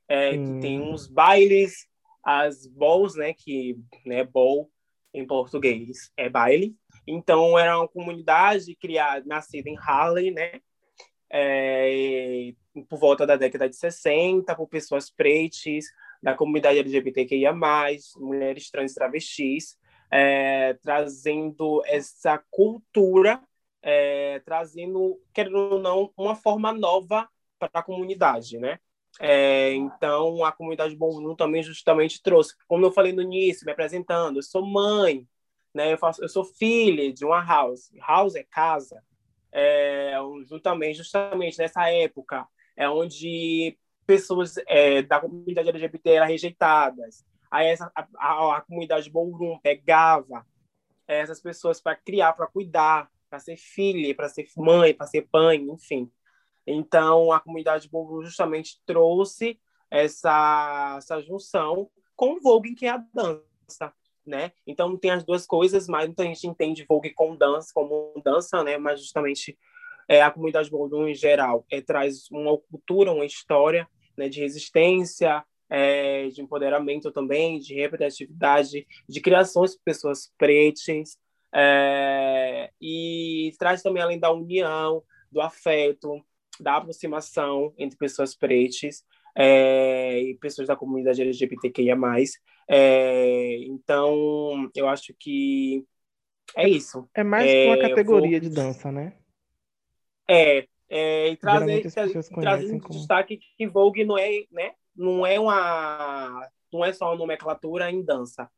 É, 0.07 0.31
hum. 0.31 0.55
que 0.55 0.61
tem 0.61 0.81
uns 0.81 1.07
bailes, 1.07 1.87
as 2.23 2.67
balls, 2.67 3.15
né, 3.15 3.33
que 3.33 3.79
né, 4.05 4.23
ball 4.23 4.69
em 5.13 5.25
português 5.25 6.11
é 6.17 6.29
baile, 6.29 6.75
então, 7.05 7.57
era 7.57 7.77
uma 7.77 7.87
comunidade 7.87 8.75
criada, 8.75 9.25
nascida 9.25 9.69
em 9.69 9.77
Harlem, 9.77 10.31
né? 10.31 10.59
É, 11.29 12.53
por 12.89 12.99
volta 12.99 13.25
da 13.25 13.35
década 13.35 13.69
de 13.69 13.75
60, 13.75 14.55
por 14.55 14.67
pessoas 14.67 15.09
pretas, 15.09 15.85
da 16.21 16.35
comunidade 16.35 16.79
LGBTQIA+, 16.79 17.53
mulheres 18.17 18.69
trans 18.69 18.93
travestis, 18.93 19.77
é, 20.11 20.73
trazendo 20.83 21.81
essa 21.85 22.37
cultura, 22.49 23.41
é, 23.81 24.39
trazendo, 24.45 25.19
querendo 25.33 25.57
ou 25.57 25.79
não, 25.79 26.11
uma 26.15 26.35
forma 26.35 26.71
nova 26.71 27.27
para 27.57 27.69
a 27.73 27.83
comunidade, 27.83 28.57
né? 28.57 28.77
É, 29.19 29.73
então, 29.73 30.43
a 30.43 30.51
comunidade 30.51 30.95
Bom 30.95 31.35
também 31.35 31.61
justamente 31.63 32.21
trouxe, 32.21 32.55
como 32.67 32.85
eu 32.85 32.91
falei 32.91 33.11
no 33.11 33.21
início, 33.21 33.65
me 33.65 33.71
apresentando, 33.71 34.37
eu 34.37 34.43
sou 34.43 34.65
mãe, 34.65 35.27
né? 35.73 35.93
Eu, 35.93 35.97
faço, 35.97 36.23
eu 36.23 36.29
sou 36.29 36.43
filha 36.43 37.11
de 37.11 37.25
uma 37.25 37.43
house. 37.43 37.91
House 38.07 38.35
é 38.35 38.43
casa. 38.43 39.03
É, 39.51 40.13
justamente, 40.47 41.01
nessa 41.57 41.89
época, 41.89 42.47
é 42.75 42.89
onde 42.89 43.77
pessoas 44.05 44.55
é, 44.67 45.01
da 45.01 45.19
comunidade 45.19 45.69
LGBT 45.69 46.11
eram 46.11 46.27
rejeitadas. 46.27 47.25
Aí 47.49 47.67
essa, 47.67 47.91
a, 47.95 48.07
a, 48.17 48.57
a 48.57 48.61
comunidade 48.61 49.09
Ballroom 49.09 49.59
pegava 49.59 50.45
essas 51.07 51.41
pessoas 51.41 51.81
para 51.81 51.95
criar, 51.95 52.33
para 52.33 52.47
cuidar, 52.47 53.09
para 53.29 53.39
ser 53.39 53.57
filha, 53.57 54.15
para 54.15 54.29
ser 54.29 54.47
mãe, 54.57 54.93
para 54.93 55.07
ser 55.07 55.27
pai, 55.29 55.57
enfim. 55.57 56.09
Então, 56.65 57.31
a 57.31 57.39
comunidade 57.39 57.89
Ballroom 57.89 58.23
justamente 58.23 58.81
trouxe 58.85 59.59
essa, 59.89 60.95
essa 60.97 61.21
junção 61.21 61.89
com 62.15 62.35
o 62.35 62.41
Vogue, 62.41 62.75
que 62.75 62.85
é 62.85 62.89
a 62.89 63.03
dança 63.13 63.93
né? 64.25 64.51
Então 64.65 64.97
tem 64.97 65.11
as 65.11 65.23
duas 65.23 65.45
coisas, 65.45 65.87
mas 65.87 66.07
muita 66.07 66.23
gente 66.23 66.47
entende 66.47 66.85
Vogue 66.87 67.13
com 67.13 67.35
dança, 67.35 67.71
como 67.73 68.13
dança, 68.23 68.63
né? 68.63 68.77
Mas 68.77 68.99
justamente 68.99 69.57
é, 70.07 70.21
a 70.21 70.31
comunidade 70.31 70.69
Ballroom 70.69 71.07
em 71.07 71.15
geral 71.15 71.65
é, 71.71 71.81
traz 71.81 72.29
uma 72.31 72.57
cultura, 72.57 73.11
uma 73.11 73.25
história 73.25 73.87
né, 74.17 74.27
de 74.27 74.39
resistência, 74.39 75.43
é, 75.69 76.27
de 76.27 76.41
empoderamento 76.41 77.11
também, 77.11 77.59
de 77.59 77.75
representatividade, 77.75 78.85
de 79.07 79.21
criações 79.21 79.71
de 79.71 79.79
pessoas 79.83 80.31
pretas, 80.37 81.17
é, 81.53 82.71
e 82.81 83.53
traz 83.57 83.81
também, 83.81 84.03
além 84.03 84.19
da 84.19 84.31
união, 84.31 85.03
do 85.31 85.41
afeto, 85.41 86.23
da 86.59 86.77
aproximação 86.77 87.73
entre 87.77 87.97
pessoas 87.97 88.35
pretas 88.35 89.03
é, 89.35 90.19
e 90.19 90.35
pessoas 90.35 90.67
da 90.67 90.75
comunidade 90.75 91.21
LGBTQIA+, 91.21 91.95
é, 92.73 93.57
então, 93.65 94.71
eu 94.73 94.87
acho 94.87 95.13
que 95.19 95.85
é 96.55 96.69
isso. 96.69 97.05
É 97.13 97.21
mais 97.21 97.45
é, 97.45 97.65
uma 97.65 97.77
categoria 97.77 98.39
vou... 98.39 98.49
de 98.49 98.55
dança, 98.55 98.89
né? 98.89 99.13
É, 100.25 100.65
é 100.89 101.27
e 101.31 101.35
trazer, 101.35 101.81
trazer 101.91 102.79
como... 102.79 102.97
destaque 102.97 103.41
que 103.57 103.67
Vogue 103.67 104.05
não 104.05 104.17
é, 104.17 104.45
né? 104.49 104.71
Não 104.95 105.25
é 105.25 105.37
uma, 105.37 106.47
não 106.71 106.85
é 106.85 106.93
só 106.93 107.07
uma 107.09 107.17
nomenclatura 107.17 107.91
em 107.91 108.01
dança. 108.01 108.49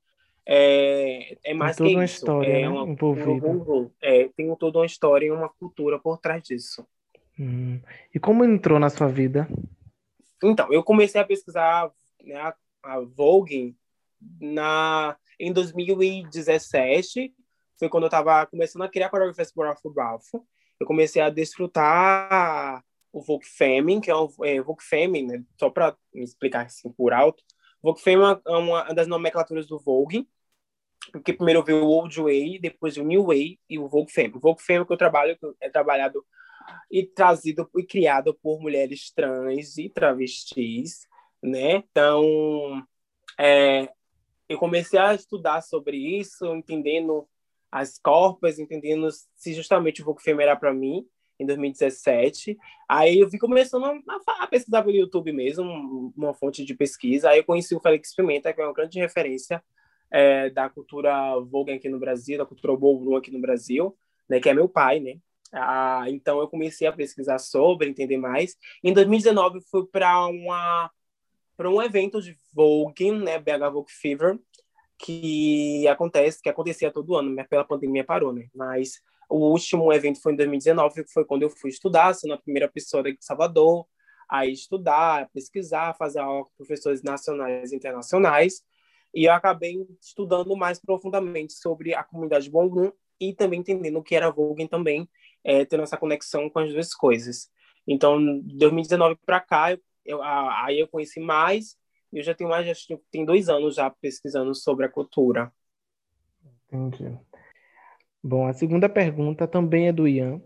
É, 0.45 1.35
é 1.43 1.53
mais 1.55 1.75
tem 1.75 1.87
toda 1.87 1.97
uma 1.97 2.05
isso. 2.05 2.15
história 2.15 2.51
é 2.51 2.61
né? 2.61 2.69
uma, 2.69 2.87
envolvida. 2.87 3.91
É, 3.99 4.29
tem 4.37 4.55
toda 4.57 4.77
uma 4.77 4.85
história 4.85 5.25
e 5.25 5.31
uma 5.31 5.49
cultura 5.49 5.97
por 5.97 6.19
trás 6.19 6.43
disso. 6.43 6.85
Hum. 7.39 7.79
E 8.13 8.19
como 8.19 8.45
entrou 8.45 8.79
na 8.79 8.91
sua 8.91 9.07
vida? 9.07 9.47
Então, 10.43 10.71
eu 10.71 10.83
comecei 10.83 11.19
a 11.19 11.25
pesquisar 11.25 11.89
né, 12.23 12.35
a, 12.35 12.55
a 12.83 12.99
Vogue 12.99 13.75
na, 14.39 15.17
em 15.39 15.51
2017, 15.51 17.33
foi 17.77 17.89
quando 17.89 18.03
eu 18.03 18.07
estava 18.07 18.45
começando 18.45 18.83
a 18.83 18.89
criar 18.89 19.07
a 19.07 19.09
coreografia 19.09 19.45
Ralph 19.57 19.81
Ralph. 19.95 20.33
Eu 20.79 20.87
comecei 20.87 21.21
a 21.21 21.29
desfrutar 21.29 22.83
o 23.11 23.21
Vogue 23.21 23.45
Femme, 23.45 24.01
que 24.01 24.09
é 24.09 24.15
o 24.15 24.29
é, 24.43 24.59
Vogue 24.61 24.83
Femme, 24.83 25.21
né? 25.21 25.43
só 25.59 25.69
para 25.69 25.95
me 26.13 26.23
explicar 26.23 26.65
assim 26.65 26.91
por 26.91 27.13
alto. 27.13 27.43
Vogue 27.81 28.01
Femme 28.01 28.23
é 28.45 28.51
uma 28.51 28.83
das 28.93 29.07
nomenclaturas 29.07 29.67
do 29.67 29.79
Vogue, 29.79 30.27
porque 31.11 31.33
primeiro 31.33 31.63
veio 31.63 31.83
o 31.83 31.89
Old 31.89 32.19
Way, 32.21 32.59
depois 32.59 32.97
o 32.97 33.03
New 33.03 33.25
Way 33.25 33.59
e 33.69 33.77
o 33.77 33.87
Vogue 33.87 34.11
Femme. 34.11 34.33
O 34.35 34.39
Vogue 34.39 34.61
Femme 34.61 34.85
que 34.85 34.93
eu 34.93 34.97
trabalho 34.97 35.37
é 35.61 35.69
trabalhado 35.69 36.25
e 36.89 37.05
trazido 37.05 37.69
e 37.77 37.83
criado 37.83 38.33
por 38.33 38.59
mulheres 38.61 39.11
trans 39.11 39.77
e 39.77 39.89
travestis, 39.89 41.07
né? 41.41 41.83
Então, 41.91 42.83
é, 43.37 43.89
eu 44.47 44.57
comecei 44.57 44.99
a 44.99 45.13
estudar 45.13 45.61
sobre 45.61 45.97
isso, 45.97 46.45
entendendo 46.55 47.27
as 47.71 47.97
corpas, 47.97 48.59
entendendo 48.59 49.07
se 49.35 49.53
justamente 49.53 50.01
o 50.01 50.05
Vogue 50.05 50.21
Femme 50.21 50.43
era 50.43 50.55
para 50.55 50.73
mim, 50.73 51.07
em 51.39 51.45
2017. 51.45 52.57
Aí 52.87 53.19
eu 53.19 53.29
fui 53.29 53.39
começando 53.39 53.85
a, 53.85 54.43
a, 54.43 54.47
pesquisar 54.47 54.83
pelo 54.83 54.95
YouTube 54.95 55.31
mesmo, 55.31 56.13
uma 56.15 56.33
fonte 56.33 56.63
de 56.63 56.75
pesquisa. 56.75 57.29
Aí 57.29 57.39
eu 57.39 57.43
conheci 57.43 57.75
o 57.75 57.79
Felix 57.79 58.15
Pimenta, 58.15 58.53
que 58.53 58.61
é 58.61 58.65
uma 58.65 58.73
grande 58.73 58.99
referência 58.99 59.63
é, 60.11 60.49
da 60.49 60.69
cultura 60.69 61.39
Vogue 61.39 61.71
aqui 61.71 61.89
no 61.89 61.99
Brasil, 61.99 62.37
da 62.37 62.45
cultura 62.45 62.77
ballroom 62.77 63.15
aqui 63.15 63.31
no 63.31 63.41
Brasil, 63.41 63.97
né, 64.29 64.39
que 64.39 64.49
é 64.49 64.53
meu 64.53 64.69
pai, 64.69 64.99
né? 64.99 65.17
Ah, 65.51 66.05
então 66.07 66.39
eu 66.39 66.47
comecei 66.47 66.87
a 66.87 66.91
pesquisar 66.91 67.37
sobre, 67.37 67.87
entender 67.87 68.17
mais. 68.17 68.55
Em 68.83 68.91
2019 68.91 69.61
fui 69.69 69.85
para 69.85 70.25
uma 70.27 70.89
para 71.55 71.69
um 71.69 71.81
evento 71.81 72.21
de 72.21 72.35
Vogue, 72.53 73.11
né, 73.11 73.39
BH 73.39 73.71
Vogue 73.71 73.91
Fever, 73.91 74.39
que 74.97 75.87
acontece, 75.87 76.41
que 76.41 76.49
acontecia 76.49 76.91
todo 76.91 77.15
ano, 77.15 77.33
mas 77.35 77.47
pela 77.47 77.63
pandemia 77.63 78.03
parou, 78.03 78.31
né? 78.31 78.47
Mas 78.55 79.01
o 79.29 79.51
último 79.51 79.91
evento 79.91 80.21
foi 80.21 80.33
em 80.33 80.35
2019, 80.35 81.03
que 81.03 81.11
foi 81.11 81.25
quando 81.25 81.43
eu 81.43 81.49
fui 81.49 81.69
estudar, 81.69 82.13
sendo 82.13 82.33
a 82.33 82.37
primeira 82.37 82.69
pessoa 82.69 83.03
de 83.03 83.17
Salvador, 83.19 83.85
a 84.29 84.45
estudar, 84.45 85.29
pesquisar, 85.33 85.95
fazer 85.95 86.19
aula 86.19 86.45
com 86.45 86.51
professores 86.57 87.03
nacionais 87.03 87.71
e 87.71 87.75
internacionais, 87.75 88.61
e 89.13 89.25
eu 89.25 89.33
acabei 89.33 89.85
estudando 90.01 90.55
mais 90.55 90.79
profundamente 90.79 91.53
sobre 91.53 91.93
a 91.93 92.03
comunidade 92.03 92.49
Bongum 92.49 92.91
e 93.19 93.33
também 93.33 93.59
entendendo 93.59 93.97
o 93.97 94.03
que 94.03 94.15
era 94.15 94.31
Vogue 94.31 94.67
também, 94.67 95.07
é, 95.43 95.65
tendo 95.65 95.83
essa 95.83 95.97
conexão 95.97 96.49
com 96.49 96.59
as 96.59 96.71
duas 96.71 96.93
coisas. 96.93 97.49
Então, 97.87 98.19
de 98.41 98.57
2019 98.57 99.17
para 99.25 99.39
cá, 99.39 99.71
eu 99.71 99.79
eu, 100.05 100.21
aí 100.21 100.79
eu 100.79 100.87
conheci 100.87 101.19
mais, 101.19 101.77
e 102.11 102.19
eu 102.19 102.23
já 102.23 102.33
tenho 102.33 102.49
mais, 102.49 102.65
já 102.65 102.97
tem 103.11 103.25
dois 103.25 103.49
anos 103.49 103.75
já 103.75 103.89
pesquisando 103.89 104.53
sobre 104.53 104.85
a 104.85 104.89
cultura. 104.89 105.51
Entendi. 106.67 107.17
Bom, 108.21 108.47
a 108.47 108.53
segunda 108.53 108.87
pergunta 108.87 109.47
também 109.47 109.87
é 109.87 109.93
do 109.93 110.07
Ian. 110.07 110.41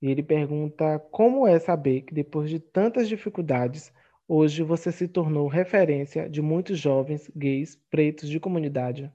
E 0.00 0.10
ele 0.10 0.22
pergunta 0.22 0.98
como 1.10 1.46
é 1.46 1.58
saber 1.60 2.02
que 2.02 2.12
depois 2.12 2.50
de 2.50 2.58
tantas 2.58 3.08
dificuldades, 3.08 3.92
hoje 4.26 4.62
você 4.62 4.90
se 4.90 5.06
tornou 5.06 5.46
referência 5.46 6.28
de 6.28 6.42
muitos 6.42 6.78
jovens 6.78 7.30
gays 7.36 7.80
pretos 7.88 8.28
de 8.28 8.40
comunidade. 8.40 9.12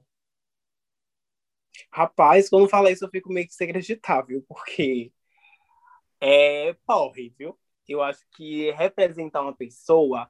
Rapaz, 1.92 2.50
quando 2.50 2.70
fala 2.70 2.90
isso 2.90 3.06
eu 3.06 3.10
fico 3.10 3.32
meio 3.32 3.48
que 3.48 3.54
sem 3.54 3.68
acreditar, 3.68 4.22
viu? 4.22 4.44
Porque 4.48 5.12
é 6.22 6.74
porre, 6.86 7.34
viu? 7.38 7.58
Eu 7.88 8.01
acho 8.01 8.22
que 8.36 8.72
representar 8.72 9.41
uma 9.41 9.56
pessoa 9.56 10.29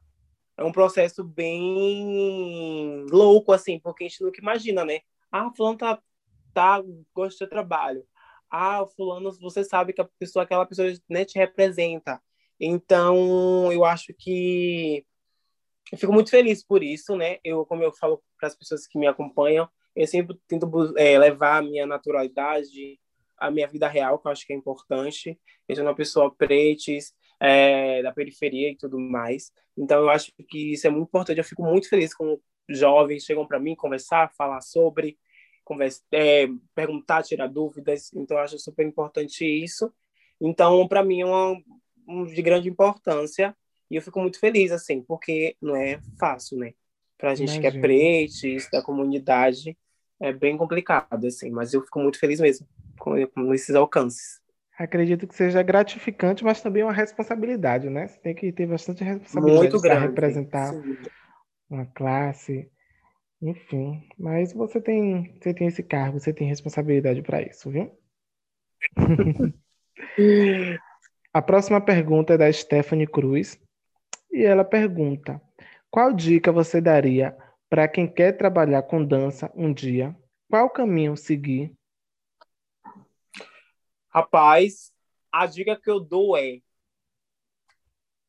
é 0.57 0.63
um 0.63 0.71
processo 0.71 1.23
bem 1.23 3.05
louco, 3.11 3.51
assim, 3.51 3.79
porque 3.79 4.05
a 4.05 4.07
gente 4.07 4.23
nunca 4.23 4.41
imagina, 4.41 4.83
né? 4.83 5.01
Ah, 5.31 5.51
fulano 5.55 5.77
tá, 5.77 6.01
tá, 6.53 6.83
gosta 7.13 7.45
do 7.45 7.49
trabalho. 7.49 8.03
Ah, 8.49 8.85
fulano, 8.95 9.31
você 9.39 9.63
sabe 9.63 9.93
que 9.93 10.01
a 10.01 10.09
pessoa, 10.17 10.43
aquela 10.43 10.65
pessoa 10.65 10.91
né, 11.09 11.25
te 11.25 11.37
representa. 11.37 12.21
Então, 12.59 13.71
eu 13.71 13.85
acho 13.85 14.13
que 14.17 15.05
eu 15.91 15.97
fico 15.97 16.11
muito 16.11 16.29
feliz 16.31 16.63
por 16.63 16.83
isso, 16.83 17.15
né? 17.15 17.37
Eu, 17.43 17.65
como 17.65 17.83
eu 17.83 17.93
falo 17.93 18.21
para 18.37 18.47
as 18.47 18.55
pessoas 18.55 18.87
que 18.87 18.97
me 18.97 19.07
acompanham, 19.07 19.69
eu 19.95 20.07
sempre 20.07 20.39
tento 20.47 20.69
é, 20.97 21.17
levar 21.17 21.57
a 21.57 21.61
minha 21.61 21.85
naturalidade, 21.85 22.99
a 23.37 23.51
minha 23.51 23.67
vida 23.67 23.87
real, 23.87 24.19
que 24.19 24.27
eu 24.27 24.31
acho 24.31 24.45
que 24.45 24.53
é 24.53 24.55
importante. 24.55 25.39
Eu 25.67 25.75
sou 25.75 25.85
uma 25.85 25.95
pessoa 25.95 26.33
pretes, 26.33 27.13
é, 27.39 28.01
da 28.01 28.11
periferia 28.11 28.71
e 28.71 28.75
tudo 28.75 28.99
mais. 28.99 29.51
Então, 29.77 29.99
eu 29.99 30.09
acho 30.09 30.31
que 30.47 30.73
isso 30.73 30.87
é 30.87 30.89
muito 30.89 31.07
importante. 31.07 31.37
Eu 31.37 31.43
fico 31.43 31.63
muito 31.63 31.89
feliz 31.89 32.13
quando 32.13 32.41
jovens 32.69 33.23
chegam 33.23 33.47
para 33.47 33.59
mim 33.59 33.75
conversar, 33.75 34.31
falar 34.35 34.61
sobre, 34.61 35.17
conversa, 35.63 36.01
é, 36.11 36.47
perguntar, 36.73 37.23
tirar 37.23 37.47
dúvidas. 37.47 38.11
Então, 38.13 38.37
eu 38.37 38.43
acho 38.43 38.57
super 38.59 38.85
importante 38.85 39.45
isso. 39.45 39.91
Então, 40.39 40.87
para 40.87 41.03
mim, 41.03 41.21
é 41.21 41.25
uma, 41.25 41.61
um, 42.07 42.25
de 42.25 42.41
grande 42.41 42.69
importância. 42.69 43.55
E 43.89 43.95
eu 43.95 44.01
fico 44.01 44.19
muito 44.19 44.39
feliz, 44.39 44.71
assim, 44.71 45.01
porque 45.01 45.55
não 45.61 45.75
é 45.75 45.99
fácil, 46.19 46.57
né? 46.57 46.73
Para 47.17 47.31
a 47.31 47.35
gente 47.35 47.55
Imagina. 47.55 47.71
que 47.71 47.77
é 47.77 47.81
preto, 47.81 48.69
da 48.71 48.81
comunidade, 48.81 49.77
é 50.19 50.33
bem 50.33 50.57
complicado, 50.57 51.25
assim. 51.25 51.49
Mas 51.49 51.73
eu 51.73 51.81
fico 51.81 51.99
muito 51.99 52.19
feliz 52.19 52.39
mesmo 52.39 52.67
com, 52.99 53.27
com 53.27 53.53
esses 53.53 53.73
alcances. 53.75 54.41
Acredito 54.77 55.27
que 55.27 55.35
seja 55.35 55.63
gratificante, 55.63 56.43
mas 56.43 56.61
também 56.61 56.83
uma 56.83 56.93
responsabilidade, 56.93 57.89
né? 57.89 58.07
Você 58.07 58.19
tem 58.19 58.35
que 58.35 58.51
ter 58.51 58.67
bastante 58.67 59.03
responsabilidade 59.03 59.81
para 59.81 59.99
representar 59.99 60.73
sim. 60.73 60.97
uma 61.67 61.85
classe, 61.87 62.69
enfim. 63.41 64.07
Mas 64.17 64.53
você 64.53 64.79
tem, 64.79 65.35
você 65.41 65.51
tem 65.53 65.67
esse 65.67 65.81
cargo, 65.81 66.19
você 66.19 66.31
tem 66.31 66.47
responsabilidade 66.47 67.23
para 67.23 67.41
isso, 67.41 67.71
viu? 67.71 67.91
A 71.33 71.41
próxima 71.41 71.79
pergunta 71.81 72.33
é 72.33 72.37
da 72.37 72.51
Stephanie 72.51 73.07
Cruz 73.07 73.59
e 74.31 74.43
ela 74.43 74.63
pergunta: 74.63 75.41
qual 75.89 76.13
dica 76.13 76.51
você 76.51 76.81
daria 76.81 77.35
para 77.69 77.87
quem 77.87 78.07
quer 78.07 78.33
trabalhar 78.33 78.83
com 78.83 79.03
dança 79.03 79.51
um 79.55 79.73
dia? 79.73 80.15
Qual 80.49 80.69
caminho 80.69 81.17
seguir? 81.17 81.76
Rapaz, 84.09 84.91
a 85.31 85.45
dica 85.45 85.75
que 85.75 85.89
eu 85.89 85.99
dou 85.99 86.37
é 86.37 86.61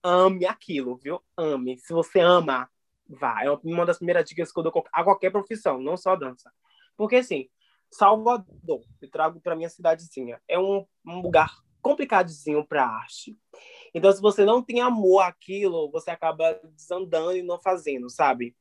ame 0.02 0.46
aquilo, 0.46 0.96
viu? 0.96 1.22
Ame. 1.36 1.78
Se 1.78 1.92
você 1.92 2.20
ama, 2.20 2.70
vá. 3.08 3.44
É 3.44 3.50
uma 3.50 3.86
das 3.86 3.98
primeiras 3.98 4.28
dicas 4.28 4.52
que 4.52 4.58
eu 4.58 4.62
dou 4.62 4.84
a 4.92 5.04
qualquer 5.04 5.30
profissão, 5.30 5.80
não 5.80 5.96
só 5.96 6.12
a 6.12 6.16
dança. 6.16 6.52
Porque, 6.96 7.16
assim, 7.16 7.48
Salvador, 7.90 8.82
eu 9.00 9.10
trago 9.10 9.40
para 9.40 9.56
minha 9.56 9.68
cidadezinha, 9.68 10.40
é 10.46 10.58
um, 10.58 10.86
um 11.06 11.20
lugar 11.20 11.50
complicadinho 11.80 12.66
para 12.66 12.84
arte. 12.84 13.38
Então, 13.94 14.12
se 14.12 14.20
você 14.20 14.44
não 14.44 14.62
tem 14.62 14.80
amor 14.80 15.22
àquilo, 15.22 15.90
você 15.90 16.10
acaba 16.10 16.60
desandando 16.74 17.36
e 17.36 17.42
não 17.42 17.58
fazendo, 17.58 18.10
sabe? 18.10 18.54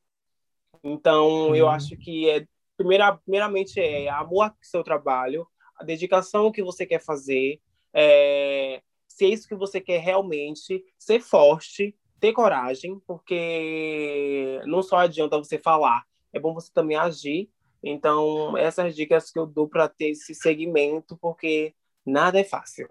Então, 0.82 1.54
eu 1.54 1.68
acho 1.68 1.96
que 1.96 2.28
é 2.30 2.46
primeira, 2.76 3.16
primeiramente 3.16 3.80
é 3.80 4.08
amor 4.08 4.44
ao 4.44 4.56
seu 4.62 4.82
trabalho, 4.84 5.46
a 5.78 5.84
dedicação 5.84 6.50
que 6.50 6.62
você 6.62 6.84
quer 6.84 7.00
fazer, 7.00 7.60
é, 7.92 8.82
se 9.06 9.24
é 9.24 9.28
isso 9.28 9.48
que 9.48 9.54
você 9.54 9.80
quer 9.80 10.00
realmente, 10.00 10.84
ser 10.98 11.20
forte, 11.20 11.94
ter 12.20 12.32
coragem, 12.32 13.00
porque 13.06 14.60
não 14.66 14.82
só 14.82 14.98
adianta 14.98 15.38
você 15.38 15.58
falar, 15.58 16.04
é 16.32 16.38
bom 16.38 16.52
você 16.52 16.70
também 16.72 16.96
agir. 16.96 17.50
Então, 17.82 18.56
essas 18.56 18.94
dicas 18.94 19.30
que 19.30 19.38
eu 19.38 19.46
dou 19.46 19.68
para 19.68 19.88
ter 19.88 20.10
esse 20.10 20.34
segmento, 20.34 21.16
porque 21.16 21.74
nada 22.04 22.40
é 22.40 22.44
fácil. 22.44 22.88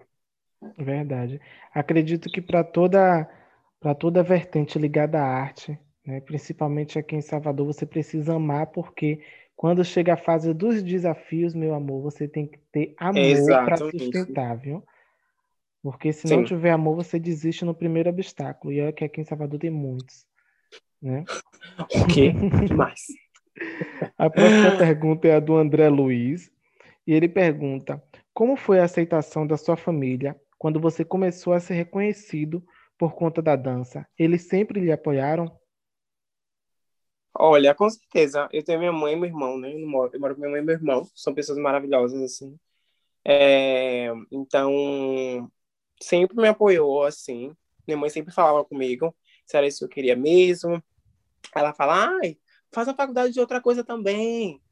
Verdade. 0.78 1.40
Acredito 1.72 2.30
que 2.30 2.40
para 2.40 2.64
toda 2.64 3.28
para 3.80 3.94
toda 3.94 4.24
vertente 4.24 4.76
ligada 4.76 5.20
à 5.20 5.24
arte, 5.24 5.78
né, 6.04 6.20
principalmente 6.20 6.98
aqui 6.98 7.14
em 7.14 7.20
Salvador, 7.20 7.66
você 7.66 7.86
precisa 7.86 8.34
amar, 8.34 8.66
porque 8.66 9.22
quando 9.58 9.84
chega 9.84 10.14
a 10.14 10.16
fase 10.16 10.54
dos 10.54 10.84
desafios, 10.84 11.52
meu 11.52 11.74
amor, 11.74 12.00
você 12.00 12.28
tem 12.28 12.46
que 12.46 12.60
ter 12.70 12.94
amor 12.96 13.64
para 13.64 13.76
sustentar, 13.76 14.56
viu? 14.56 14.84
Porque 15.82 16.12
se 16.12 16.28
Sim. 16.28 16.36
não 16.36 16.44
tiver 16.44 16.70
amor, 16.70 16.94
você 16.94 17.18
desiste 17.18 17.64
no 17.64 17.74
primeiro 17.74 18.08
obstáculo. 18.08 18.72
E 18.72 18.78
é 18.78 18.92
que 18.92 19.04
aqui 19.04 19.20
em 19.20 19.24
Salvador 19.24 19.58
tem 19.58 19.68
muitos. 19.68 20.24
Né? 21.02 21.26
Ok, 21.94 22.32
demais. 22.68 23.06
a 24.16 24.30
próxima 24.30 24.76
pergunta 24.78 25.26
é 25.26 25.34
a 25.34 25.40
do 25.40 25.56
André 25.56 25.88
Luiz. 25.88 26.52
E 27.04 27.12
ele 27.12 27.28
pergunta: 27.28 28.00
Como 28.32 28.56
foi 28.56 28.78
a 28.78 28.84
aceitação 28.84 29.44
da 29.44 29.56
sua 29.56 29.76
família 29.76 30.36
quando 30.56 30.80
você 30.80 31.04
começou 31.04 31.52
a 31.52 31.60
ser 31.60 31.74
reconhecido 31.74 32.64
por 32.96 33.14
conta 33.14 33.42
da 33.42 33.56
dança? 33.56 34.06
Eles 34.16 34.42
sempre 34.48 34.80
lhe 34.80 34.92
apoiaram? 34.92 35.50
Olha, 37.40 37.74
com 37.74 37.88
certeza. 37.88 38.48
Eu 38.52 38.64
tenho 38.64 38.78
minha 38.80 38.92
mãe 38.92 39.12
e 39.14 39.16
meu 39.16 39.26
irmão, 39.28 39.58
né? 39.58 39.72
Eu 39.72 39.86
moro, 39.88 40.10
eu 40.12 40.20
moro 40.20 40.34
com 40.34 40.40
minha 40.40 40.50
mãe 40.50 40.60
e 40.60 40.64
meu 40.64 40.74
irmão. 40.74 41.08
São 41.14 41.32
pessoas 41.34 41.58
maravilhosas, 41.58 42.20
assim. 42.20 42.58
É, 43.24 44.08
então, 44.32 45.50
sempre 46.00 46.36
me 46.36 46.48
apoiou, 46.48 47.04
assim. 47.04 47.54
Minha 47.86 47.96
mãe 47.98 48.10
sempre 48.10 48.32
falava 48.34 48.64
comigo 48.64 49.14
se 49.46 49.56
era 49.56 49.66
isso 49.66 49.78
que 49.80 49.84
eu 49.86 49.88
queria 49.88 50.16
mesmo. 50.16 50.82
Ela 51.54 51.74
fala, 51.74 52.10
ai, 52.22 52.38
faz 52.72 52.88
a 52.88 52.94
faculdade 52.94 53.32
de 53.34 53.40
outra 53.40 53.60
coisa 53.60 53.84
também. 53.84 54.62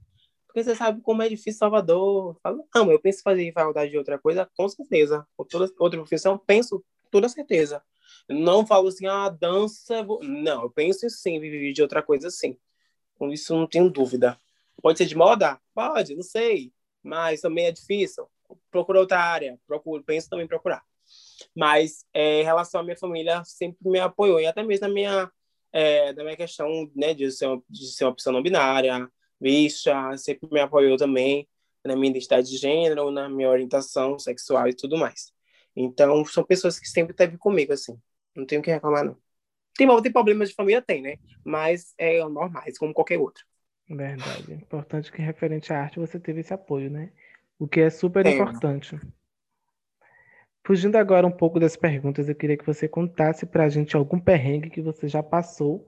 Porque 0.46 0.64
você 0.64 0.74
sabe 0.76 1.00
como 1.02 1.22
é 1.22 1.28
difícil 1.28 1.58
Salvador. 1.58 2.34
Eu 2.36 2.40
falo, 2.42 2.68
não, 2.74 2.92
eu 2.92 3.00
penso 3.00 3.20
em 3.20 3.22
fazer 3.22 3.52
faculdade 3.52 3.90
de 3.92 3.98
outra 3.98 4.18
coisa, 4.18 4.50
com 4.56 4.68
certeza. 4.68 5.26
Ou 5.38 5.44
toda, 5.44 5.72
outra 5.78 6.00
profissão, 6.00 6.38
penso, 6.38 6.84
toda 7.10 7.28
certeza. 7.28 7.82
Não 8.28 8.66
falo 8.66 8.88
assim, 8.88 9.06
ah, 9.06 9.28
dança. 9.28 10.02
Vou... 10.02 10.22
Não, 10.22 10.62
eu 10.62 10.70
penso 10.70 11.08
sim, 11.10 11.40
viver 11.40 11.72
de 11.72 11.82
outra 11.82 12.02
coisa 12.02 12.30
sim. 12.30 12.56
Com 13.18 13.32
isso 13.32 13.54
não 13.54 13.66
tenho 13.66 13.90
dúvida. 13.90 14.38
Pode 14.82 14.98
ser 14.98 15.06
de 15.06 15.16
moda? 15.16 15.60
Pode, 15.74 16.14
não 16.14 16.22
sei. 16.22 16.72
Mas 17.02 17.40
também 17.40 17.66
é 17.66 17.72
difícil. 17.72 18.28
Procura 18.70 19.00
outra 19.00 19.18
área. 19.20 19.58
Procuro, 19.66 20.02
penso 20.02 20.28
também 20.28 20.46
procurar. 20.46 20.82
Mas 21.54 22.04
é, 22.12 22.40
em 22.40 22.44
relação 22.44 22.80
à 22.80 22.84
minha 22.84 22.96
família, 22.96 23.42
sempre 23.44 23.88
me 23.88 23.98
apoiou. 23.98 24.40
E 24.40 24.46
até 24.46 24.62
mesmo 24.62 24.86
na 24.86 24.92
minha, 24.92 25.30
é, 25.72 26.12
na 26.12 26.24
minha 26.24 26.36
questão 26.36 26.90
né, 26.94 27.14
de, 27.14 27.30
ser 27.30 27.46
uma, 27.46 27.62
de 27.68 27.86
ser 27.86 28.04
uma 28.04 28.14
pessoa 28.14 28.32
não 28.32 28.42
binária, 28.42 29.08
bicha, 29.40 30.16
sempre 30.16 30.48
me 30.50 30.60
apoiou 30.60 30.96
também 30.96 31.48
na 31.84 31.94
minha 31.94 32.10
identidade 32.10 32.48
de 32.50 32.56
gênero, 32.56 33.10
na 33.10 33.28
minha 33.28 33.48
orientação 33.48 34.18
sexual 34.18 34.68
e 34.68 34.74
tudo 34.74 34.96
mais. 34.96 35.32
Então, 35.76 36.24
são 36.24 36.42
pessoas 36.42 36.78
que 36.78 36.88
sempre 36.88 37.12
esteve 37.12 37.36
comigo, 37.36 37.72
assim. 37.72 38.00
Não 38.34 38.46
tenho 38.46 38.60
o 38.60 38.64
que 38.64 38.70
reclamar, 38.70 39.04
não. 39.04 39.16
Tem, 39.76 39.86
tem 40.02 40.12
problemas 40.12 40.48
de 40.48 40.54
família? 40.54 40.80
Tem, 40.80 41.02
né? 41.02 41.16
Mas 41.44 41.94
é 41.98 42.24
normais, 42.24 42.78
como 42.78 42.94
qualquer 42.94 43.18
outro. 43.18 43.44
Verdade. 43.88 44.54
Importante 44.54 45.12
que, 45.12 45.20
referente 45.20 45.72
à 45.72 45.82
arte, 45.82 45.98
você 45.98 46.18
teve 46.18 46.40
esse 46.40 46.54
apoio, 46.54 46.90
né? 46.90 47.12
O 47.58 47.68
que 47.68 47.80
é 47.80 47.90
super 47.90 48.26
importante. 48.26 48.98
Fugindo 50.66 50.96
agora 50.96 51.26
um 51.26 51.30
pouco 51.30 51.60
das 51.60 51.76
perguntas, 51.76 52.28
eu 52.28 52.34
queria 52.34 52.56
que 52.56 52.66
você 52.66 52.88
contasse 52.88 53.46
pra 53.46 53.68
gente 53.68 53.94
algum 53.94 54.18
perrengue 54.18 54.70
que 54.70 54.82
você 54.82 55.06
já 55.06 55.22
passou 55.22 55.86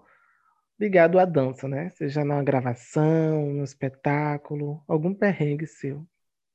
ligado 0.78 1.18
à 1.18 1.24
dança, 1.24 1.66
né? 1.66 1.90
Seja 1.90 2.24
na 2.24 2.40
gravação, 2.42 3.54
no 3.54 3.64
espetáculo, 3.64 4.82
algum 4.86 5.12
perrengue 5.12 5.66
seu. 5.66 6.06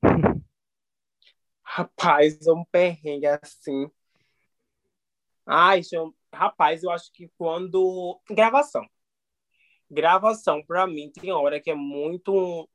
Rapaz, 1.75 2.38
um 2.47 2.63
perrengue 2.65 3.25
assim. 3.25 3.89
Ai, 5.43 5.81
eu... 5.91 6.13
rapaz, 6.31 6.83
eu 6.83 6.91
acho 6.91 7.12
que 7.12 7.27
quando. 7.36 8.21
Gravação. 8.29 8.88
Gravação, 9.89 10.63
para 10.63 10.86
mim, 10.86 11.12
tem 11.12 11.31
hora 11.31 11.59
que 11.59 11.71
é 11.71 11.75
muito, 11.75 12.69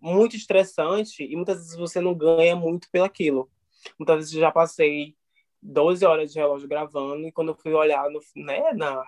muito 0.00 0.36
estressante 0.36 1.22
e 1.22 1.36
muitas 1.36 1.58
vezes 1.58 1.76
você 1.76 2.00
não 2.00 2.14
ganha 2.14 2.56
muito 2.56 2.90
pelaquilo. 2.90 3.50
Muitas 3.98 4.16
vezes 4.16 4.32
eu 4.32 4.40
já 4.40 4.50
passei 4.50 5.14
12 5.60 6.06
horas 6.06 6.32
de 6.32 6.38
relógio 6.38 6.66
gravando 6.66 7.28
e 7.28 7.32
quando 7.32 7.48
eu 7.48 7.56
fui 7.56 7.74
olhar 7.74 8.08
no, 8.08 8.20
né, 8.36 8.72
na, 8.72 9.04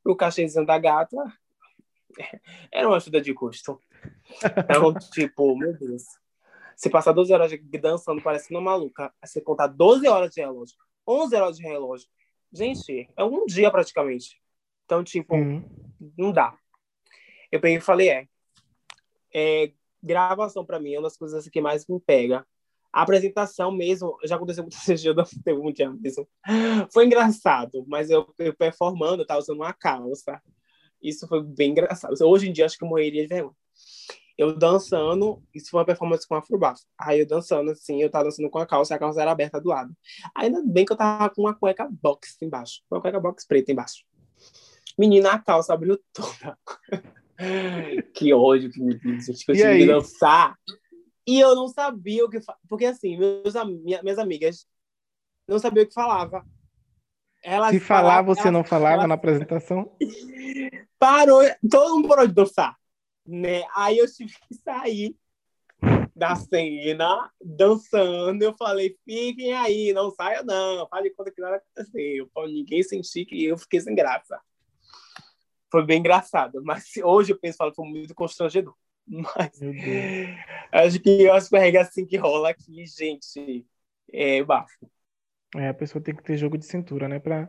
pro 0.00 0.14
cachezinho 0.14 0.64
da 0.64 0.78
gata, 0.78 1.16
era 2.70 2.86
uma 2.86 2.98
ajuda 2.98 3.20
de 3.20 3.34
custo. 3.34 3.80
Então, 4.44 4.94
tipo, 5.12 5.56
meu 5.56 5.76
Deus. 5.76 6.04
Você 6.76 6.90
passar 6.90 7.12
12 7.12 7.32
horas 7.32 7.50
dançando, 7.80 8.22
parece 8.22 8.50
uma 8.50 8.60
maluca. 8.60 9.10
Você 9.24 9.40
contar 9.40 9.66
12 9.66 10.06
horas 10.06 10.30
de 10.30 10.42
relógio, 10.42 10.76
11 11.08 11.34
horas 11.34 11.56
de 11.56 11.62
relógio. 11.62 12.06
Gente, 12.52 13.08
é 13.16 13.24
um 13.24 13.46
dia 13.46 13.70
praticamente. 13.70 14.38
Então, 14.84 15.02
tipo, 15.02 15.34
uhum. 15.34 15.64
não 16.18 16.30
dá. 16.30 16.56
Eu 17.50 17.60
peguei 17.60 17.78
e 17.78 17.80
falei, 17.80 18.10
é, 18.10 18.28
é 19.34 19.72
gravação 20.02 20.64
para 20.66 20.78
mim 20.78 20.92
é 20.92 20.98
uma 20.98 21.04
das 21.04 21.16
coisas 21.16 21.48
que 21.48 21.60
mais 21.62 21.86
me 21.88 21.98
pega. 21.98 22.46
A 22.92 23.02
apresentação 23.02 23.72
mesmo, 23.72 24.16
já 24.24 24.36
aconteceu 24.36 24.62
muitas 24.62 24.84
vezes, 24.86 25.04
eu 25.04 25.14
não 25.14 25.24
teve 25.24 25.58
um 25.58 25.72
dia 25.72 25.90
mesmo. 25.90 26.28
Foi 26.92 27.06
engraçado, 27.06 27.86
mas 27.88 28.10
eu, 28.10 28.32
eu 28.38 28.54
performando, 28.54 29.22
eu 29.22 29.26
tava 29.26 29.40
usando 29.40 29.56
uma 29.56 29.72
calça. 29.72 30.42
Isso 31.02 31.26
foi 31.26 31.42
bem 31.42 31.70
engraçado. 31.70 32.14
Hoje 32.22 32.48
em 32.48 32.52
dia, 32.52 32.66
acho 32.66 32.76
que 32.76 32.84
eu 32.84 32.88
morreria 32.88 33.22
de 33.22 33.28
vergonha 33.28 33.56
eu 34.38 34.54
dançando, 34.56 35.42
isso 35.54 35.70
foi 35.70 35.80
uma 35.80 35.86
performance 35.86 36.28
com 36.28 36.34
afrobafo. 36.34 36.82
Aí 36.98 37.20
eu 37.20 37.26
dançando 37.26 37.70
assim, 37.70 38.02
eu 38.02 38.10
tava 38.10 38.24
dançando 38.24 38.50
com 38.50 38.58
a 38.58 38.66
calça, 38.66 38.94
a 38.94 38.98
calça 38.98 39.22
era 39.22 39.30
aberta 39.30 39.60
do 39.60 39.70
lado. 39.70 39.96
Ainda 40.34 40.62
bem 40.64 40.84
que 40.84 40.92
eu 40.92 40.96
tava 40.96 41.30
com 41.30 41.42
uma 41.42 41.54
cueca 41.54 41.88
box 41.90 42.36
embaixo, 42.42 42.82
uma 42.90 43.00
cueca 43.00 43.18
box 43.18 43.46
preta 43.46 43.72
embaixo. 43.72 44.04
Menina, 44.98 45.32
a 45.32 45.38
calça 45.38 45.72
abriu 45.72 45.98
toda. 46.12 46.58
que 48.14 48.32
ódio 48.32 48.70
que 48.70 48.80
me 48.80 48.98
diz, 48.98 49.26
que 49.44 49.52
eu 49.52 49.54
tive 49.54 49.78
que 49.78 49.86
dançar. 49.86 50.54
E 51.26 51.40
eu 51.40 51.54
não 51.54 51.68
sabia 51.68 52.24
o 52.24 52.28
que. 52.28 52.38
Porque 52.68 52.86
assim, 52.86 53.16
meus, 53.16 53.54
minhas 54.02 54.18
amigas 54.18 54.66
não 55.48 55.58
sabiam 55.58 55.84
o 55.84 55.88
que 55.88 55.94
falava. 55.94 56.44
Elas 57.42 57.70
Se 57.70 57.80
falar, 57.80 58.22
você 58.22 58.42
elas, 58.42 58.52
não 58.52 58.64
falava 58.64 59.06
na 59.06 59.14
apresentação? 59.14 59.96
Parou, 60.98 61.42
todo 61.70 61.96
mundo 61.96 62.08
parou 62.08 62.26
de 62.26 62.32
dançar 62.32 62.76
né? 63.26 63.62
Aí 63.74 63.98
eu 63.98 64.06
tive 64.12 64.34
que 64.48 64.54
sair 64.54 65.16
da 66.14 66.34
cena, 66.34 67.30
dançando. 67.42 68.42
Eu 68.42 68.54
falei, 68.56 68.96
fiquem 69.04 69.52
aí, 69.52 69.92
não 69.92 70.10
saia 70.10 70.42
não, 70.42 70.88
fale 70.88 71.10
conta 71.10 71.30
que 71.30 71.40
nada 71.40 71.56
aconteceu, 71.56 72.28
pra 72.32 72.46
ninguém 72.46 72.82
sentir 72.82 73.26
que 73.26 73.44
eu 73.44 73.58
fiquei 73.58 73.80
sem 73.80 73.94
graça. 73.94 74.40
Foi 75.70 75.84
bem 75.84 75.98
engraçado, 75.98 76.62
mas 76.64 76.90
hoje 77.02 77.32
eu 77.32 77.38
penso, 77.38 77.58
falo, 77.58 77.74
foi 77.74 77.86
muito 77.86 78.14
constrangedor. 78.14 78.74
Mas 79.06 79.60
acho 80.72 81.00
que 81.00 81.28
as 81.28 81.48
perregas 81.48 81.88
assim 81.88 82.06
que 82.06 82.16
rola 82.16 82.50
aqui, 82.50 82.84
gente, 82.86 83.64
é 84.12 84.42
bafo. 84.42 84.90
É, 85.54 85.68
a 85.68 85.74
pessoa 85.74 86.02
tem 86.02 86.14
que 86.14 86.22
ter 86.22 86.36
jogo 86.36 86.58
de 86.58 86.66
cintura, 86.66 87.08
né? 87.08 87.18
Pra 87.18 87.48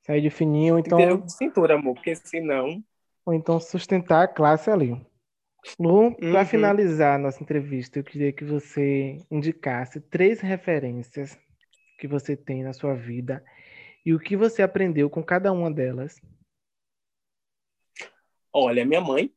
sair 0.00 0.20
de 0.20 0.30
fininho, 0.30 0.78
então... 0.78 0.96
Tem 0.96 1.06
que 1.06 1.12
ter 1.12 1.16
jogo 1.16 1.26
de 1.26 1.32
cintura, 1.32 1.74
amor, 1.74 1.94
porque 1.94 2.14
senão 2.16 2.82
ou 3.28 3.34
então 3.34 3.60
sustentar 3.60 4.22
a 4.22 4.26
classe 4.26 4.70
ali. 4.70 4.98
Lu, 5.78 6.16
para 6.16 6.40
uhum. 6.40 6.46
finalizar 6.46 7.16
a 7.16 7.18
nossa 7.18 7.42
entrevista, 7.42 7.98
eu 7.98 8.02
queria 8.02 8.32
que 8.32 8.42
você 8.42 9.18
indicasse 9.30 10.00
três 10.00 10.40
referências 10.40 11.38
que 11.98 12.08
você 12.08 12.34
tem 12.34 12.62
na 12.62 12.72
sua 12.72 12.94
vida 12.94 13.44
e 14.06 14.14
o 14.14 14.18
que 14.18 14.34
você 14.34 14.62
aprendeu 14.62 15.10
com 15.10 15.22
cada 15.22 15.52
uma 15.52 15.70
delas. 15.70 16.18
Olha, 18.50 18.82
minha 18.86 19.02
mãe. 19.02 19.30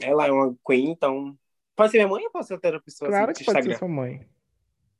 Ela 0.00 0.28
é 0.28 0.30
uma 0.30 0.56
queen, 0.64 0.90
então. 0.90 1.36
Pode 1.74 1.90
ser 1.90 1.98
minha 1.98 2.08
mãe 2.08 2.24
ou 2.26 2.30
pode 2.30 2.46
ser 2.46 2.54
outra 2.54 2.80
pessoa? 2.80 3.10
Claro 3.10 3.32
assim, 3.32 3.40
que 3.40 3.44
pode 3.44 3.58
Instagram? 3.58 3.74
ser 3.74 3.78
sua 3.80 3.88
mãe. 3.88 4.24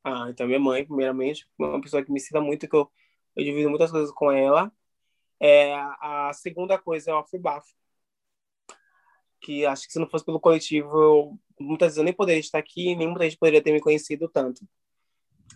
Ah, 0.03 0.27
então 0.31 0.49
minha 0.49 0.59
mãe, 0.59 0.85
primeiramente, 0.85 1.49
uma 1.57 1.81
pessoa 1.81 2.05
que 2.05 2.11
me 2.11 2.19
ensina 2.19 2.41
muito, 2.41 2.69
que 2.69 2.75
eu 2.75 2.91
eu 3.39 3.45
divido 3.45 3.71
muitas 3.71 3.93
coisas 3.93 4.11
com 4.11 4.33
ela. 4.33 4.73
É, 5.41 5.75
a 5.75 6.33
segunda 6.35 6.79
coisa 6.79 7.11
é 7.11 7.15
o 7.15 7.19
afubafo, 7.19 7.73
que 9.41 9.65
acho 9.65 9.87
que 9.87 9.93
se 9.93 9.99
não 9.99 10.09
fosse 10.09 10.25
pelo 10.25 10.41
coletivo, 10.41 11.01
eu, 11.01 11.39
muitas 11.61 11.89
vezes 11.89 11.99
eu 11.99 12.05
nem 12.05 12.13
poderia 12.13 12.41
estar 12.41 12.59
aqui, 12.59 12.97
nem 12.97 13.07
muita 13.07 13.25
gente 13.25 13.39
poderia 13.39 13.63
ter 13.63 13.73
me 13.73 13.81
conhecido 13.81 14.29
tanto. 14.29 14.67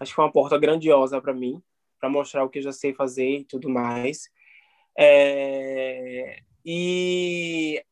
Acho 0.01 0.13
que 0.13 0.17
foi 0.17 0.25
uma 0.25 0.33
porta 0.33 0.59
grandiosa 0.59 1.21
para 1.21 1.35
mim, 1.35 1.63
para 1.99 2.09
mostrar 2.09 2.45
o 2.45 2.49
que 2.49 2.59
eu 2.59 2.63
já 2.63 2.73
sei 2.73 2.95
fazer 2.95 3.39
e 3.41 3.45
tudo 3.45 3.69
mais. 3.69 4.31
É, 4.97 6.43
e 6.65 7.83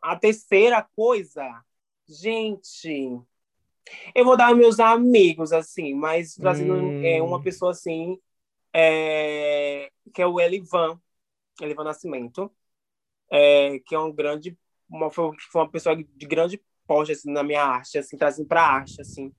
a 0.00 0.16
terceira 0.16 0.82
coisa, 0.82 1.64
gente, 2.06 3.20
eu 4.14 4.24
vou 4.24 4.36
dar 4.36 4.54
meus 4.54 4.78
amigos, 4.80 5.52
assim, 5.52 5.94
mas 5.94 6.34
trazendo 6.34 6.74
hum. 6.74 7.04
é, 7.04 7.22
uma 7.22 7.42
pessoa 7.42 7.72
assim, 7.72 8.18
é, 8.72 9.90
que 10.12 10.20
é 10.20 10.26
o 10.26 10.40
Elivan, 10.40 11.00
Elivan 11.64 11.84
Nascimento, 11.84 12.50
é, 13.30 13.78
que 13.80 13.94
é 13.94 13.98
um 13.98 14.12
grande, 14.12 14.58
uma, 14.88 15.10
foi, 15.10 15.30
uma 15.54 15.70
pessoa 15.70 15.96
de 15.96 16.26
grande 16.26 16.62
porte 16.86 17.12
assim, 17.12 17.32
na 17.32 17.42
minha 17.42 17.64
arte, 17.64 17.98
assim, 17.98 18.16
trazendo 18.16 18.48
para 18.48 18.62
a 18.62 18.72
arte, 18.72 19.00
assim. 19.00 19.32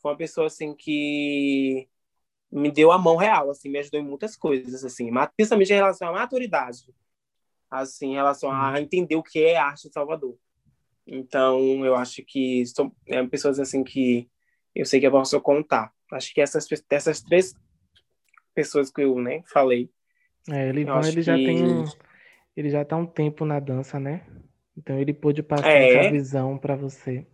Foi 0.00 0.12
uma 0.12 0.16
pessoa 0.16 0.46
assim 0.48 0.74
que 0.74 1.88
me 2.50 2.70
deu 2.70 2.92
a 2.92 2.98
mão 2.98 3.16
real, 3.16 3.50
assim, 3.50 3.68
me 3.68 3.78
ajudou 3.78 4.00
em 4.00 4.04
muitas 4.04 4.36
coisas, 4.36 4.84
assim, 4.84 5.10
principalmente 5.36 5.72
em 5.72 5.76
relação 5.76 6.08
à 6.08 6.12
maturidade, 6.12 6.94
assim, 7.70 8.12
em 8.12 8.14
relação 8.14 8.50
a 8.50 8.70
uhum. 8.70 8.76
entender 8.76 9.16
o 9.16 9.22
que 9.22 9.42
é 9.42 9.56
arte 9.56 9.88
em 9.88 9.92
Salvador. 9.92 10.36
Então, 11.06 11.84
eu 11.84 11.94
acho 11.94 12.22
que 12.24 12.64
são 12.66 12.94
é, 13.06 13.24
pessoas 13.26 13.58
assim 13.58 13.82
que 13.84 14.28
eu 14.74 14.84
sei 14.84 15.00
que 15.00 15.06
eu 15.06 15.10
posso 15.10 15.40
contar. 15.40 15.92
Acho 16.12 16.32
que 16.32 16.40
essas, 16.40 16.66
essas 16.90 17.20
três 17.20 17.54
pessoas 18.54 18.90
que 18.90 19.02
eu 19.02 19.18
né, 19.20 19.42
falei. 19.46 19.90
É, 20.50 20.68
ele, 20.68 20.82
ele 20.82 21.12
que... 21.12 21.22
já 21.22 21.34
tem 21.34 21.84
ele 22.56 22.70
já 22.70 22.82
está 22.82 22.96
um 22.96 23.06
tempo 23.06 23.44
na 23.44 23.58
dança, 23.58 23.98
né? 23.98 24.22
Então 24.76 24.98
ele 24.98 25.12
pôde 25.12 25.42
passar 25.42 25.70
é. 25.70 25.88
essa 25.88 26.10
visão 26.10 26.56
para 26.58 26.76
você. 26.76 27.26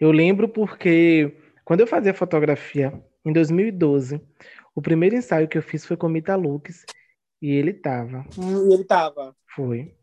Eu 0.00 0.10
lembro 0.10 0.48
porque 0.48 1.36
quando 1.64 1.80
eu 1.80 1.86
fazia 1.86 2.14
fotografia 2.14 2.92
em 3.24 3.32
2012, 3.32 4.20
o 4.74 4.82
primeiro 4.82 5.16
ensaio 5.16 5.48
que 5.48 5.58
eu 5.58 5.62
fiz 5.62 5.84
foi 5.84 5.96
com 5.96 6.08
Mita 6.08 6.36
Lux 6.36 6.84
e 7.42 7.50
ele 7.50 7.72
tava. 7.72 8.24
Hum, 8.38 8.72
ele 8.72 8.84
tava. 8.84 9.34
Foi. 9.54 9.94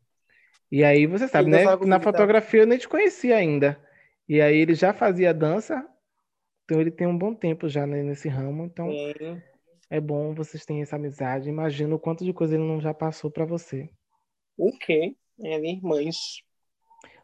E 0.72 0.84
aí 0.84 1.06
você 1.06 1.28
sabe, 1.28 1.50
né? 1.50 1.64
Na 1.86 2.00
fotografia 2.00 2.62
eu 2.62 2.68
nem 2.68 2.78
te 2.78 2.88
conhecia 2.88 3.38
ainda. 3.38 3.80
E 4.28 4.42
aí 4.42 4.58
ele 4.58 4.74
já 4.74 4.92
fazia 4.92 5.34
dança, 5.34 5.86
então 6.64 6.82
ele 6.82 6.92
tem 6.92 7.08
um 7.08 7.18
bom 7.18 7.34
tempo 7.34 7.70
já 7.70 7.86
nesse 7.86 8.28
ramo, 8.28 8.66
então 8.66 8.90
Sim. 8.90 9.42
É 9.90 10.00
bom 10.00 10.34
vocês 10.34 10.66
terem 10.66 10.82
essa 10.82 10.96
amizade. 10.96 11.50
Imagina 11.50 11.96
o 11.96 12.00
quanto 12.00 12.24
de 12.24 12.34
coisa 12.34 12.56
ele 12.56 12.64
não 12.64 12.80
já 12.82 12.94
passou 12.94 13.30
para 13.30 13.46
você. 13.46 13.90
O 14.58 14.72
quê? 14.78 15.16
É, 15.42 15.58
irmãs. 15.58 16.16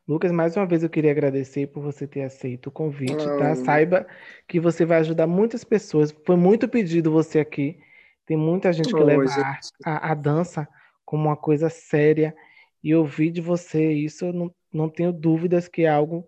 Lucas, 0.07 0.31
mais 0.31 0.57
uma 0.57 0.65
vez 0.65 0.83
eu 0.83 0.89
queria 0.89 1.11
agradecer 1.11 1.67
por 1.67 1.81
você 1.81 2.07
ter 2.07 2.23
aceito 2.23 2.67
o 2.67 2.71
convite, 2.71 3.23
tá? 3.37 3.55
Saiba 3.55 4.05
que 4.47 4.59
você 4.59 4.83
vai 4.83 4.99
ajudar 4.99 5.27
muitas 5.27 5.63
pessoas. 5.63 6.11
Foi 6.25 6.35
muito 6.35 6.67
pedido 6.67 7.11
você 7.11 7.39
aqui. 7.39 7.79
Tem 8.25 8.35
muita 8.35 8.73
gente 8.73 8.89
que 8.89 8.99
oh, 8.99 9.03
leva 9.03 9.23
a, 9.23 9.59
a, 9.85 10.11
a, 10.11 10.13
dança 10.13 10.67
como 11.05 11.29
uma 11.29 11.37
coisa 11.37 11.69
séria. 11.69 12.35
E 12.83 12.93
ouvir 12.95 13.31
de 13.31 13.41
você 13.41 13.91
isso, 13.93 14.25
eu 14.25 14.33
não, 14.33 14.53
não 14.73 14.89
tenho 14.89 15.13
dúvidas 15.13 15.67
que 15.67 15.83
é 15.83 15.89
algo 15.89 16.27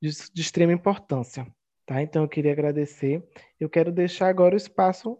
de, 0.00 0.10
de 0.32 0.40
extrema 0.40 0.72
importância, 0.72 1.46
tá? 1.84 2.00
Então 2.00 2.22
eu 2.22 2.28
queria 2.28 2.52
agradecer. 2.52 3.22
Eu 3.58 3.68
quero 3.68 3.90
deixar 3.90 4.28
agora 4.28 4.54
o 4.54 4.56
espaço 4.56 5.18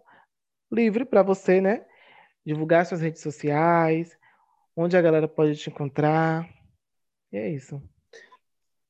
livre 0.71 1.05
para 1.05 1.23
você, 1.23 1.59
né? 1.59 1.85
Divulgar 2.45 2.85
suas 2.85 3.01
redes 3.01 3.21
sociais, 3.21 4.17
onde 4.75 4.95
a 4.95 5.01
galera 5.01 5.27
pode 5.27 5.55
te 5.57 5.69
encontrar. 5.69 6.49
E 7.31 7.37
é 7.37 7.49
isso. 7.49 7.81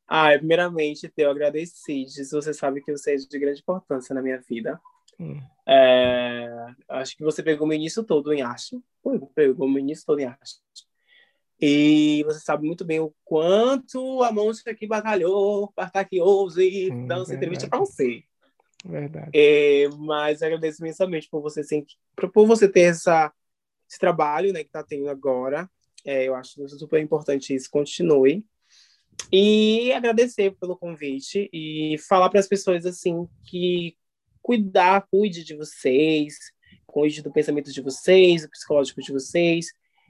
Ah, 0.07 0.29
primeiramente, 0.37 1.11
eu 1.15 1.29
agradeci. 1.29 2.05
Você 2.05 2.53
sabe 2.53 2.81
que 2.81 2.91
você 2.91 3.13
é 3.13 3.15
de 3.15 3.39
grande 3.39 3.61
importância 3.61 4.13
na 4.13 4.21
minha 4.21 4.39
vida. 4.39 4.79
Hum. 5.19 5.39
É, 5.67 6.47
acho 6.87 7.15
que 7.15 7.23
você 7.23 7.43
pegou 7.43 7.67
o 7.67 7.73
início 7.73 8.03
todo 8.03 8.33
em 8.33 8.41
arte. 8.41 8.81
Pegou 9.35 9.67
o 9.67 9.77
início 9.77 10.05
todo 10.05 10.19
em 10.19 10.25
arte. 10.25 10.57
E 11.61 12.23
você 12.23 12.39
sabe 12.39 12.65
muito 12.65 12.85
bem 12.85 12.99
o 13.01 13.13
quanto 13.23 14.23
a 14.23 14.31
Monster 14.31 14.73
aqui 14.73 14.87
batalhou 14.87 15.71
para 15.73 15.87
estar 15.87 15.99
aqui 15.99 16.21
hoje, 16.21 16.89
hum, 16.91 17.05
dando 17.05 17.23
essa 17.23 17.35
entrevista 17.35 17.67
para 17.67 17.79
você. 17.79 18.23
Verdade. 18.85 19.31
É, 19.33 19.87
mas 19.97 20.41
agradeço 20.41 20.81
imensamente 20.81 21.27
por 21.29 21.41
você, 21.41 21.61
por 22.33 22.47
você 22.47 22.67
ter 22.67 22.81
essa, 22.81 23.31
esse 23.89 23.99
trabalho 23.99 24.53
né, 24.53 24.61
que 24.61 24.69
está 24.69 24.83
tendo 24.83 25.09
agora. 25.09 25.69
É, 26.05 26.27
eu 26.27 26.35
acho 26.35 26.67
super 26.69 27.01
importante 27.01 27.53
isso. 27.53 27.69
Continue. 27.69 28.45
E 29.31 29.91
agradecer 29.91 30.51
pelo 30.51 30.77
convite 30.77 31.49
e 31.51 31.97
falar 32.07 32.29
para 32.29 32.39
as 32.39 32.47
pessoas 32.47 32.85
assim 32.85 33.27
que 33.45 33.97
cuidar, 34.41 35.05
cuide 35.11 35.43
de 35.43 35.55
vocês, 35.55 36.37
cuide 36.87 37.21
do 37.21 37.31
pensamento 37.31 37.71
de 37.71 37.81
vocês, 37.81 38.43
do 38.43 38.49
psicológico 38.49 39.01
de 39.01 39.11
vocês, 39.11 39.67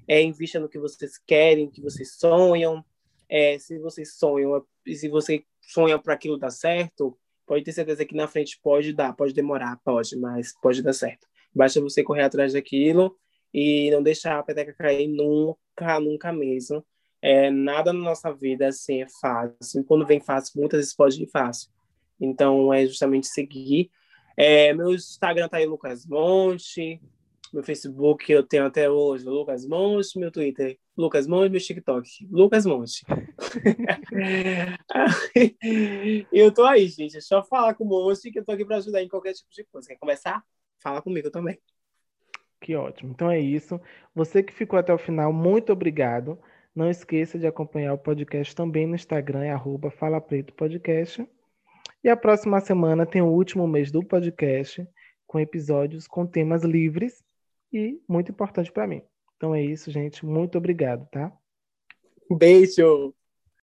é, 0.08 0.22
invista 0.22 0.60
no 0.60 0.70
que 0.70 0.80
vocês 0.80 1.18
querem, 1.18 1.70
que 1.70 1.82
vocês 1.82 2.16
sonham. 2.16 2.84
É, 3.28 3.60
se 3.60 3.78
vocês 3.80 4.16
sonham, 4.16 4.66
se 4.88 5.08
você 5.08 5.44
sonha 5.62 6.00
para 6.00 6.14
aquilo 6.14 6.38
dar 6.38 6.50
certo, 6.50 7.18
pode 7.50 7.64
ter 7.64 7.72
certeza 7.72 8.06
que 8.06 8.16
na 8.16 8.28
frente 8.28 8.60
pode 8.62 8.94
dar, 8.94 9.12
pode 9.14 9.34
demorar, 9.34 9.80
pode, 9.84 10.16
mas 10.16 10.54
pode 10.62 10.84
dar 10.84 10.94
certo. 10.94 11.26
Basta 11.54 11.82
você 11.82 12.04
correr 12.04 12.22
atrás 12.22 12.54
daquilo 12.54 13.18
e 13.52 13.90
não 13.90 14.04
deixar 14.04 14.38
a 14.38 14.44
peteca 14.44 14.72
cair 14.72 15.08
nunca, 15.08 16.00
nunca 16.00 16.32
mesmo. 16.32 16.86
É, 17.20 17.50
nada 17.50 17.92
na 17.92 18.00
nossa 18.00 18.32
vida 18.32 18.68
assim 18.68 19.02
é 19.02 19.08
fácil. 19.20 19.84
Quando 19.84 20.06
vem 20.06 20.20
fácil, 20.20 20.60
muitas 20.60 20.78
vezes 20.78 20.96
pode 20.96 21.24
ir 21.24 21.28
fácil. 21.28 21.72
Então, 22.22 22.72
é 22.72 22.86
justamente 22.86 23.26
seguir. 23.26 23.90
É, 24.38 24.72
meu 24.72 24.94
Instagram 24.94 25.50
tá 25.50 25.58
aí, 25.58 25.66
Lucas 25.66 26.06
Monte. 26.06 27.02
Meu 27.52 27.64
Facebook 27.64 28.32
eu 28.32 28.44
tenho 28.44 28.66
até 28.66 28.88
hoje, 28.88 29.26
Lucas 29.26 29.66
Monte. 29.66 30.20
Meu 30.20 30.32
Twitter, 30.32 30.78
Lucas 30.96 31.26
Monte. 31.26 31.50
Meu 31.50 31.60
TikTok, 31.60 32.28
Lucas 32.30 32.64
Monte. 32.66 33.04
eu 36.32 36.54
tô 36.54 36.64
aí, 36.64 36.88
gente. 36.88 37.18
É 37.18 37.22
só 37.22 37.44
falar 37.44 37.74
com 37.74 37.86
o 37.86 37.88
Monte 37.88 38.32
que 38.32 38.40
eu 38.40 38.46
tô 38.46 38.52
aqui 38.52 38.64
para 38.64 38.78
ajudar 38.78 39.02
em 39.02 39.08
qualquer 39.08 39.34
tipo 39.34 39.50
de 39.50 39.64
coisa. 39.66 39.88
Quer 39.88 39.98
começar? 39.98 40.44
Fala 40.78 41.02
comigo 41.02 41.32
também. 41.32 41.58
Que 42.62 42.76
ótimo. 42.76 43.12
Então 43.12 43.32
é 43.32 43.40
isso. 43.40 43.82
Você 44.14 44.44
que 44.44 44.54
ficou 44.54 44.78
até 44.78 44.94
o 44.94 45.00
final, 45.00 45.34
muito 45.34 45.74
obrigado. 45.74 46.38
Não 46.76 46.88
esqueça 46.88 47.40
de 47.40 47.48
acompanhar 47.48 47.94
o 47.94 47.98
podcast 47.98 48.56
também 48.56 48.86
no 48.86 48.94
Instagram, 48.94 49.44
é 49.44 49.52
arroba 49.52 49.90
Fala 49.90 50.22
Preto 50.22 50.54
Podcast. 50.54 51.28
E 52.04 52.10
a 52.10 52.16
próxima 52.16 52.62
semana 52.62 53.08
tem 53.08 53.24
o 53.24 53.28
último 53.28 53.68
mês 53.68 53.92
do 53.92 54.04
podcast, 54.04 54.88
com 55.26 55.40
episódios 55.40 56.08
com 56.08 56.28
temas 56.28 56.64
livres 56.64 57.28
e 57.72 58.02
muito 58.08 58.32
importante 58.32 58.72
para 58.72 58.88
mim. 58.88 59.02
Então 59.38 59.54
é 59.56 59.64
isso, 59.64 59.92
gente. 59.92 60.26
Muito 60.26 60.58
obrigado, 60.58 61.08
tá? 61.10 61.32
Beijo! 62.30 63.14